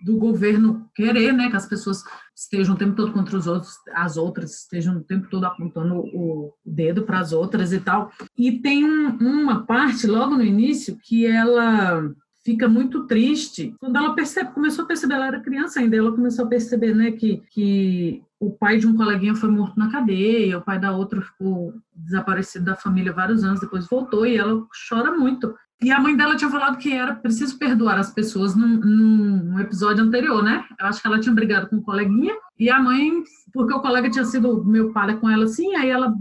do 0.04 0.18
governo 0.18 0.86
querer, 0.94 1.32
né, 1.32 1.48
que 1.48 1.56
as 1.56 1.66
pessoas 1.66 2.04
estejam 2.36 2.74
o 2.74 2.78
tempo 2.78 2.94
todo 2.94 3.10
contra 3.10 3.38
os 3.38 3.46
outros, 3.46 3.72
as 3.94 4.18
outras 4.18 4.60
estejam 4.60 4.98
o 4.98 5.02
tempo 5.02 5.28
todo 5.30 5.44
apontando 5.46 5.94
o 5.94 6.52
dedo 6.64 7.04
para 7.04 7.20
as 7.20 7.32
outras 7.32 7.72
e 7.72 7.80
tal. 7.80 8.12
E 8.36 8.60
tem 8.60 8.84
um, 8.84 9.16
uma 9.18 9.64
parte 9.64 10.06
logo 10.06 10.34
no 10.34 10.44
início 10.44 10.98
que 11.02 11.24
ela 11.24 12.12
fica 12.44 12.68
muito 12.68 13.06
triste 13.06 13.74
quando 13.80 13.96
ela 13.96 14.14
percebe, 14.14 14.52
começou 14.52 14.84
a 14.84 14.88
perceber, 14.88 15.14
ela 15.14 15.28
era 15.28 15.40
criança 15.40 15.80
ainda, 15.80 15.96
ela 15.96 16.12
começou 16.12 16.44
a 16.44 16.48
perceber, 16.48 16.94
né, 16.94 17.12
que, 17.12 17.42
que 17.50 18.22
o 18.38 18.50
pai 18.50 18.76
de 18.76 18.86
um 18.86 18.94
coleguinha 18.94 19.34
foi 19.34 19.50
morto 19.50 19.78
na 19.78 19.90
cadeia, 19.90 20.58
o 20.58 20.62
pai 20.62 20.78
da 20.78 20.92
outra 20.92 21.22
ficou 21.22 21.72
desaparecido 21.94 22.66
da 22.66 22.76
família 22.76 23.10
vários 23.10 23.42
anos, 23.42 23.60
depois 23.60 23.88
voltou 23.88 24.26
e 24.26 24.36
ela 24.36 24.62
chora 24.86 25.12
muito 25.12 25.54
e 25.82 25.90
a 25.90 26.00
mãe 26.00 26.16
dela 26.16 26.36
tinha 26.36 26.50
falado 26.50 26.78
que 26.78 26.92
era 26.92 27.14
preciso 27.14 27.58
perdoar 27.58 27.98
as 27.98 28.12
pessoas 28.12 28.54
num, 28.54 28.78
num, 28.78 29.58
episódio 29.60 30.04
anterior, 30.04 30.42
né? 30.42 30.64
Eu 30.80 30.86
acho 30.86 31.00
que 31.00 31.06
ela 31.06 31.20
tinha 31.20 31.34
brigado 31.34 31.68
com 31.68 31.76
um 31.76 31.82
coleguinha 31.82 32.34
e 32.58 32.70
a 32.70 32.80
mãe, 32.80 33.10
porque 33.52 33.74
o 33.74 33.80
colega 33.80 34.08
tinha 34.08 34.24
sido 34.24 34.64
meu 34.64 34.92
pai 34.92 35.16
com 35.18 35.28
ela 35.28 35.44
assim, 35.44 35.74
aí 35.74 35.90
ela 35.90 36.14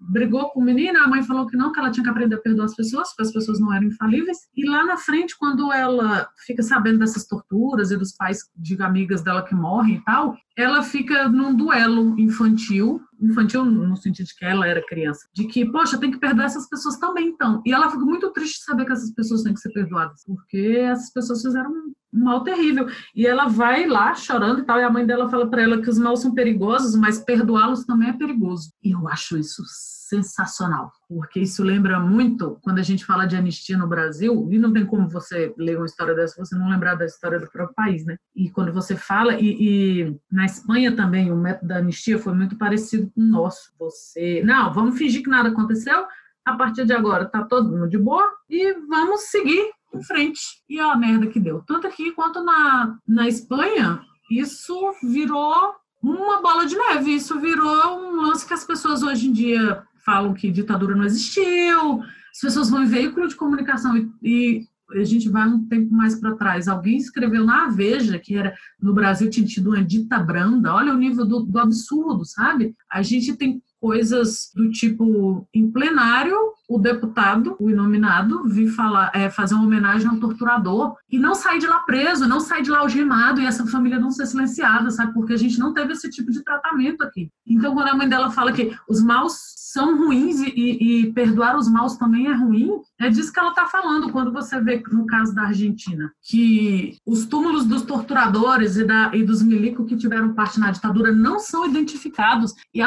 brigou 0.00 0.50
com 0.50 0.60
o 0.60 0.64
menino, 0.64 0.98
a 0.98 1.06
mãe 1.06 1.22
falou 1.22 1.46
que 1.46 1.56
não, 1.56 1.72
que 1.72 1.78
ela 1.78 1.90
tinha 1.90 2.02
que 2.02 2.10
aprender 2.10 2.36
a 2.36 2.40
perdoar 2.40 2.64
as 2.64 2.74
pessoas, 2.74 3.08
porque 3.10 3.22
as 3.22 3.32
pessoas 3.32 3.60
não 3.60 3.72
eram 3.72 3.86
infalíveis. 3.86 4.38
E 4.56 4.68
lá 4.68 4.84
na 4.84 4.96
frente, 4.96 5.36
quando 5.38 5.72
ela 5.72 6.28
fica 6.46 6.62
sabendo 6.62 6.98
dessas 6.98 7.26
torturas 7.26 7.90
e 7.90 7.96
dos 7.96 8.12
pais 8.12 8.38
de 8.56 8.80
amigas 8.82 9.22
dela 9.22 9.44
que 9.44 9.54
morrem 9.54 9.96
e 9.96 10.04
tal, 10.04 10.36
ela 10.56 10.82
fica 10.82 11.28
num 11.28 11.54
duelo 11.54 12.18
infantil, 12.18 13.00
infantil 13.20 13.64
no 13.64 13.96
sentido 13.96 14.26
de 14.26 14.34
que 14.34 14.44
ela 14.44 14.66
era 14.66 14.84
criança, 14.86 15.28
de 15.34 15.46
que, 15.46 15.70
poxa, 15.70 15.98
tem 15.98 16.10
que 16.10 16.18
perdoar 16.18 16.46
essas 16.46 16.66
pessoas 16.68 16.96
também, 16.96 17.28
então. 17.28 17.62
E 17.66 17.72
ela 17.72 17.90
fica 17.90 18.04
muito 18.04 18.30
triste 18.30 18.60
de 18.60 18.64
saber 18.64 18.86
que 18.86 18.92
essas 18.92 19.12
pessoas 19.12 19.42
têm 19.42 19.52
que 19.52 19.60
ser 19.60 19.72
perdoadas, 19.72 20.24
porque 20.24 20.78
essas 20.80 21.12
pessoas 21.12 21.42
fizeram 21.42 21.70
um 21.70 21.92
mal 22.12 22.42
terrível. 22.42 22.88
E 23.14 23.26
ela 23.26 23.46
vai 23.46 23.86
lá 23.86 24.14
chorando 24.14 24.60
e 24.60 24.64
tal, 24.64 24.80
e 24.80 24.84
a 24.84 24.90
mãe 24.90 25.04
dela 25.04 25.28
fala 25.28 25.46
para 25.48 25.62
ela 25.62 25.82
que 25.82 25.90
os 25.90 25.98
maus 25.98 26.20
são 26.20 26.32
perigosos, 26.32 26.96
mas 26.96 27.18
perdoá-los 27.18 27.84
também 27.84 28.08
é 28.08 28.12
perigoso. 28.14 28.72
E 28.82 28.92
eu 28.92 29.06
acho 29.08 29.36
isso 29.36 29.62
sensacional, 30.08 30.90
porque 31.08 31.40
isso 31.40 31.62
lembra 31.62 32.00
muito 32.00 32.58
quando 32.62 32.78
a 32.78 32.82
gente 32.82 33.04
fala 33.04 33.26
de 33.26 33.36
anistia 33.36 33.78
no 33.78 33.86
Brasil, 33.86 34.48
e 34.50 34.58
não 34.58 34.72
tem 34.72 34.84
como 34.84 35.08
você 35.08 35.54
ler 35.56 35.76
uma 35.76 35.86
história 35.86 36.14
dessa 36.14 36.36
você 36.36 36.56
não 36.56 36.68
lembrar 36.68 36.94
da 36.94 37.06
história 37.06 37.38
do 37.38 37.50
próprio 37.50 37.74
país, 37.74 38.04
né? 38.04 38.16
E 38.34 38.50
quando 38.50 38.72
você 38.72 38.96
fala, 38.96 39.34
e, 39.34 39.56
e 39.60 40.16
na 40.30 40.44
Espanha 40.44 40.94
também 40.94 41.30
o 41.30 41.36
método 41.36 41.68
da 41.68 41.78
anistia 41.78 42.18
foi 42.18 42.34
muito 42.34 42.56
parecido 42.56 43.10
com 43.14 43.20
o 43.20 43.24
nosso. 43.24 43.72
Você, 43.78 44.42
não, 44.44 44.72
vamos 44.72 44.98
fingir 44.98 45.22
que 45.22 45.30
nada 45.30 45.48
aconteceu, 45.48 46.06
a 46.44 46.56
partir 46.56 46.84
de 46.84 46.92
agora 46.92 47.24
tá 47.26 47.44
todo 47.44 47.70
mundo 47.70 47.88
de 47.88 47.98
boa 47.98 48.30
e 48.48 48.74
vamos 48.88 49.22
seguir 49.22 49.70
em 49.94 50.02
frente. 50.02 50.40
E 50.68 50.78
a 50.78 50.94
merda 50.96 51.26
que 51.26 51.40
deu. 51.40 51.62
Tanto 51.66 51.86
aqui 51.86 52.12
quanto 52.12 52.42
na, 52.42 52.96
na 53.06 53.28
Espanha, 53.28 54.00
isso 54.30 54.92
virou 55.02 55.74
uma 56.02 56.40
bola 56.40 56.66
de 56.66 56.76
neve. 56.76 57.14
Isso 57.14 57.38
virou 57.40 57.98
um 57.98 58.22
lance 58.22 58.46
que 58.46 58.54
as 58.54 58.64
pessoas 58.64 59.02
hoje 59.02 59.28
em 59.28 59.32
dia 59.32 59.82
falam 60.06 60.32
que 60.32 60.52
ditadura 60.52 60.94
não 60.94 61.04
existiu, 61.04 62.00
as 62.32 62.40
pessoas 62.40 62.70
vão 62.70 62.84
em 62.84 62.86
veículo 62.86 63.26
de 63.26 63.34
comunicação 63.34 63.96
e, 63.96 64.08
e 64.22 64.66
a 64.92 65.04
gente 65.04 65.28
vai 65.28 65.48
um 65.48 65.66
tempo 65.66 65.92
mais 65.92 66.14
para 66.14 66.36
trás. 66.36 66.68
Alguém 66.68 66.96
escreveu 66.96 67.44
na 67.44 67.68
Veja 67.68 68.18
que 68.18 68.36
era 68.36 68.54
no 68.80 68.94
Brasil 68.94 69.28
tinha 69.28 69.44
tido 69.44 69.70
uma 69.70 69.82
dita 69.82 70.18
branda. 70.20 70.72
Olha 70.72 70.94
o 70.94 70.98
nível 70.98 71.26
do, 71.26 71.40
do 71.40 71.58
absurdo, 71.58 72.24
sabe? 72.24 72.74
A 72.90 73.02
gente 73.02 73.36
tem 73.36 73.60
coisas 73.80 74.52
do 74.54 74.70
tipo 74.70 75.46
em 75.52 75.70
plenário 75.70 76.36
o 76.68 76.78
deputado, 76.78 77.56
o 77.60 77.70
inominado, 77.70 78.44
vir 78.48 78.68
falar, 78.68 79.10
é, 79.14 79.30
fazer 79.30 79.54
uma 79.54 79.64
homenagem 79.64 80.08
ao 80.08 80.16
torturador 80.16 80.96
e 81.10 81.18
não 81.18 81.34
sair 81.34 81.58
de 81.58 81.66
lá 81.66 81.80
preso, 81.80 82.28
não 82.28 82.40
sair 82.40 82.62
de 82.62 82.70
lá 82.70 82.80
algemado 82.80 83.40
e 83.40 83.46
essa 83.46 83.66
família 83.66 84.00
não 84.00 84.10
ser 84.10 84.26
silenciada, 84.26 84.90
sabe? 84.90 85.14
Porque 85.14 85.32
a 85.32 85.36
gente 85.36 85.58
não 85.58 85.72
teve 85.72 85.92
esse 85.92 86.10
tipo 86.10 86.30
de 86.30 86.42
tratamento 86.42 87.02
aqui. 87.02 87.30
Então, 87.46 87.74
quando 87.74 87.88
a 87.88 87.94
mãe 87.94 88.08
dela 88.08 88.30
fala 88.30 88.52
que 88.52 88.76
os 88.88 89.02
maus 89.02 89.56
são 89.76 89.98
ruins 89.98 90.40
e, 90.40 90.52
e, 90.56 91.02
e, 91.02 91.12
perdoar 91.12 91.56
os 91.56 91.68
maus 91.68 91.96
também 91.96 92.26
é 92.26 92.34
ruim, 92.34 92.70
é 93.00 93.10
disso 93.10 93.32
que 93.32 93.38
ela 93.38 93.50
está 93.50 93.66
falando 93.66 94.10
quando 94.10 94.32
você 94.32 94.60
vê, 94.60 94.82
no 94.90 95.06
caso 95.06 95.34
da 95.34 95.42
Argentina, 95.42 96.12
que 96.22 96.96
os 97.04 97.26
túmulos 97.26 97.66
dos 97.66 97.82
torturadores 97.82 98.76
e, 98.76 98.84
da, 98.84 99.14
e 99.14 99.22
dos 99.22 99.42
milicos 99.42 99.86
que 99.86 99.96
tiveram 99.96 100.34
parte 100.34 100.58
na 100.58 100.70
ditadura 100.70 101.12
não 101.12 101.38
são 101.38 101.66
identificados 101.66 102.54
e 102.74 102.80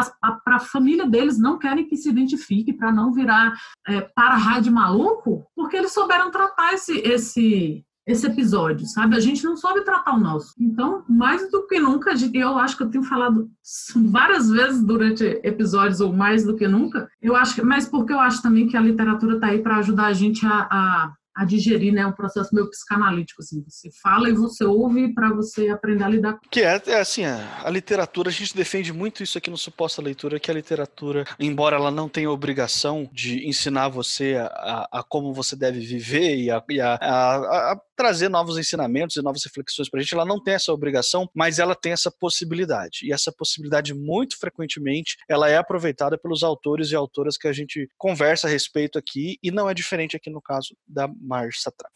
para 0.43 0.55
a 0.55 0.59
família 0.59 1.07
deles 1.07 1.37
não 1.37 1.57
querem 1.57 1.87
que 1.87 1.95
se 1.95 2.09
identifique 2.09 2.73
para 2.73 2.91
não 2.91 3.13
virar 3.13 3.53
é, 3.87 4.01
para-raio 4.01 4.71
maluco, 4.71 5.45
porque 5.55 5.77
eles 5.77 5.93
souberam 5.93 6.31
tratar 6.31 6.73
esse, 6.73 6.97
esse, 6.99 7.85
esse 8.09 8.25
episódio, 8.25 8.87
sabe? 8.87 9.15
A 9.15 9.19
gente 9.19 9.43
não 9.43 9.55
soube 9.55 9.85
tratar 9.85 10.15
o 10.15 10.19
nosso. 10.19 10.55
Então, 10.59 11.03
mais 11.07 11.49
do 11.51 11.67
que 11.67 11.79
nunca, 11.79 12.13
eu 12.33 12.57
acho 12.57 12.75
que 12.75 12.83
eu 12.83 12.89
tenho 12.89 13.03
falado 13.03 13.47
várias 13.95 14.49
vezes 14.49 14.83
durante 14.83 15.23
episódios, 15.43 16.01
ou 16.01 16.11
mais 16.11 16.43
do 16.43 16.55
que 16.55 16.67
nunca, 16.67 17.07
eu 17.21 17.35
acho 17.35 17.55
que, 17.55 17.61
mas 17.61 17.87
porque 17.87 18.11
eu 18.11 18.19
acho 18.19 18.41
também 18.41 18.67
que 18.67 18.75
a 18.75 18.81
literatura 18.81 19.35
está 19.35 19.47
aí 19.47 19.61
para 19.61 19.77
ajudar 19.77 20.07
a 20.07 20.13
gente 20.13 20.43
a, 20.45 20.67
a 20.71 21.13
a 21.39 21.45
digerir, 21.45 21.93
né? 21.93 22.05
Um 22.05 22.11
processo 22.11 22.53
meio 22.53 22.69
psicanalítico, 22.69 23.41
assim. 23.41 23.63
Você 23.65 23.89
fala 24.03 24.29
e 24.29 24.33
você 24.33 24.65
ouve 24.65 25.13
para 25.13 25.29
você 25.29 25.69
aprender 25.69 26.03
a 26.03 26.09
lidar. 26.09 26.39
Que 26.51 26.63
é, 26.63 26.81
é 26.87 26.99
assim, 26.99 27.23
a, 27.23 27.61
a, 27.63 27.69
literatura, 27.69 28.29
a 28.29 28.31
gente 28.31 28.53
defende 28.53 28.91
muito 28.91 29.23
isso 29.23 29.37
aqui 29.37 29.49
no 29.49 29.57
Suposta 29.57 30.01
Leitura, 30.01 30.37
que 30.37 30.51
a 30.51 30.53
literatura, 30.53 31.25
embora 31.39 31.77
ela 31.77 31.91
não 31.91 32.09
tenha 32.09 32.29
obrigação 32.29 33.09
de 33.13 33.47
ensinar 33.47 33.87
você 33.87 34.35
a, 34.35 34.47
a, 34.47 34.99
a 34.99 35.03
como 35.03 35.33
você 35.33 35.55
deve 35.55 35.79
viver 35.79 36.35
e 36.35 36.51
a, 36.51 36.57
a 36.57 37.81
trazer 37.99 38.29
novos 38.29 38.57
ensinamentos 38.57 39.17
e 39.17 39.21
novas 39.21 39.43
reflexões 39.43 39.89
para 39.89 39.99
a 39.99 40.01
gente. 40.01 40.13
Ela 40.13 40.23
não 40.23 40.41
tem 40.41 40.53
essa 40.53 40.71
obrigação, 40.71 41.29
mas 41.35 41.59
ela 41.59 41.75
tem 41.75 41.91
essa 41.91 42.09
possibilidade. 42.09 42.99
E 43.03 43.11
essa 43.11 43.29
possibilidade, 43.29 43.93
muito 43.93 44.39
frequentemente, 44.39 45.17
ela 45.27 45.49
é 45.49 45.57
aproveitada 45.57 46.17
pelos 46.17 46.41
autores 46.41 46.91
e 46.91 46.95
autoras 46.95 47.37
que 47.37 47.45
a 47.45 47.51
gente 47.51 47.89
conversa 47.97 48.47
a 48.47 48.49
respeito 48.49 48.97
aqui, 48.97 49.37
e 49.43 49.51
não 49.51 49.69
é 49.69 49.73
diferente 49.73 50.15
aqui 50.15 50.29
no 50.29 50.41
caso 50.41 50.77
da 50.87 51.09
Marge 51.19 51.59
Satrap. 51.59 51.91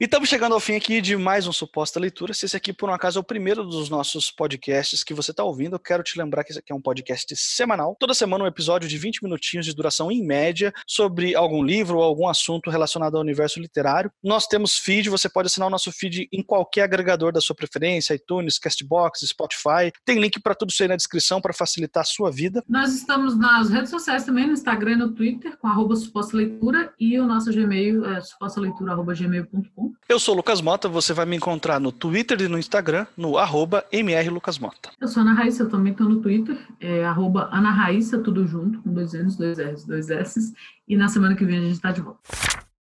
E 0.00 0.04
estamos 0.04 0.28
chegando 0.28 0.52
ao 0.52 0.58
fim 0.58 0.74
aqui 0.74 1.00
de 1.00 1.16
mais 1.16 1.46
um 1.46 1.52
Suposta 1.52 2.00
Leitura. 2.00 2.34
Se 2.34 2.46
esse 2.46 2.56
aqui, 2.56 2.72
por 2.72 2.88
um 2.88 2.92
acaso, 2.92 3.18
é 3.18 3.20
o 3.20 3.24
primeiro 3.24 3.62
dos 3.62 3.88
nossos 3.88 4.32
podcasts 4.32 5.04
que 5.04 5.14
você 5.14 5.30
está 5.30 5.44
ouvindo, 5.44 5.76
eu 5.76 5.78
quero 5.78 6.02
te 6.02 6.18
lembrar 6.18 6.42
que 6.42 6.50
esse 6.50 6.58
aqui 6.58 6.72
é 6.72 6.74
um 6.74 6.80
podcast 6.80 7.32
semanal. 7.36 7.96
Toda 8.00 8.12
semana 8.12 8.42
um 8.42 8.46
episódio 8.46 8.88
de 8.88 8.98
20 8.98 9.22
minutinhos 9.22 9.64
de 9.64 9.72
duração 9.72 10.10
em 10.10 10.24
média 10.24 10.72
sobre 10.88 11.36
algum 11.36 11.62
livro 11.62 11.98
ou 11.98 12.02
algum 12.02 12.26
assunto 12.26 12.68
relacionado 12.68 13.14
ao 13.14 13.20
universo 13.20 13.60
literário. 13.60 14.10
Nós 14.22 14.46
temos 14.46 14.76
feed, 14.76 15.08
você 15.08 15.28
pode 15.28 15.46
assinar 15.46 15.68
o 15.68 15.70
nosso 15.70 15.92
feed 15.92 16.28
em 16.32 16.42
qualquer 16.42 16.82
agregador 16.82 17.30
da 17.30 17.40
sua 17.40 17.54
preferência, 17.54 18.14
iTunes, 18.14 18.58
Castbox, 18.58 19.20
Spotify. 19.20 19.92
Tem 20.04 20.18
link 20.18 20.40
para 20.40 20.54
tudo 20.54 20.70
isso 20.70 20.82
aí 20.82 20.88
na 20.88 20.96
descrição 20.96 21.40
para 21.40 21.52
facilitar 21.52 22.00
a 22.00 22.06
sua 22.06 22.30
vida. 22.30 22.64
Nós 22.68 22.92
estamos 22.92 23.38
nas 23.38 23.70
redes 23.70 23.90
sociais 23.90 24.24
também, 24.24 24.46
no 24.48 24.52
Instagram 24.52 24.92
e 24.92 24.96
no 24.96 25.12
Twitter, 25.12 25.56
com 25.58 25.68
arroba 25.68 25.94
suposta 25.94 26.36
leitura 26.36 26.92
e 26.98 27.20
o 27.20 27.26
nosso 27.26 27.52
Gmail 27.52 28.04
é 28.04 28.20
supostaleitura.gmail.com. 28.20 29.81
Eu 30.08 30.18
sou 30.18 30.34
Lucas 30.34 30.60
Mota, 30.60 30.88
você 30.88 31.12
vai 31.12 31.26
me 31.26 31.36
encontrar 31.36 31.80
no 31.80 31.90
Twitter 31.90 32.40
e 32.42 32.48
no 32.48 32.58
Instagram, 32.58 33.06
no 33.16 33.38
arroba 33.38 33.84
mrlucasmota. 33.92 34.90
Eu 35.00 35.08
sou 35.08 35.22
Ana 35.22 35.32
Raíssa, 35.34 35.62
eu 35.62 35.70
também 35.70 35.92
estou 35.92 36.08
no 36.08 36.20
Twitter, 36.20 36.58
é 36.80 37.04
arroba 37.04 37.48
Ana 37.52 37.70
Raíssa, 37.70 38.18
tudo 38.18 38.46
junto, 38.46 38.80
com 38.82 38.92
dois 38.92 39.12
N's, 39.12 39.36
dois 39.36 39.58
R's, 39.58 39.84
dois 39.84 40.10
S's. 40.10 40.52
E 40.86 40.96
na 40.96 41.08
semana 41.08 41.34
que 41.34 41.44
vem 41.44 41.58
a 41.58 41.62
gente 41.62 41.72
está 41.72 41.90
de 41.90 42.00
volta. 42.00 42.20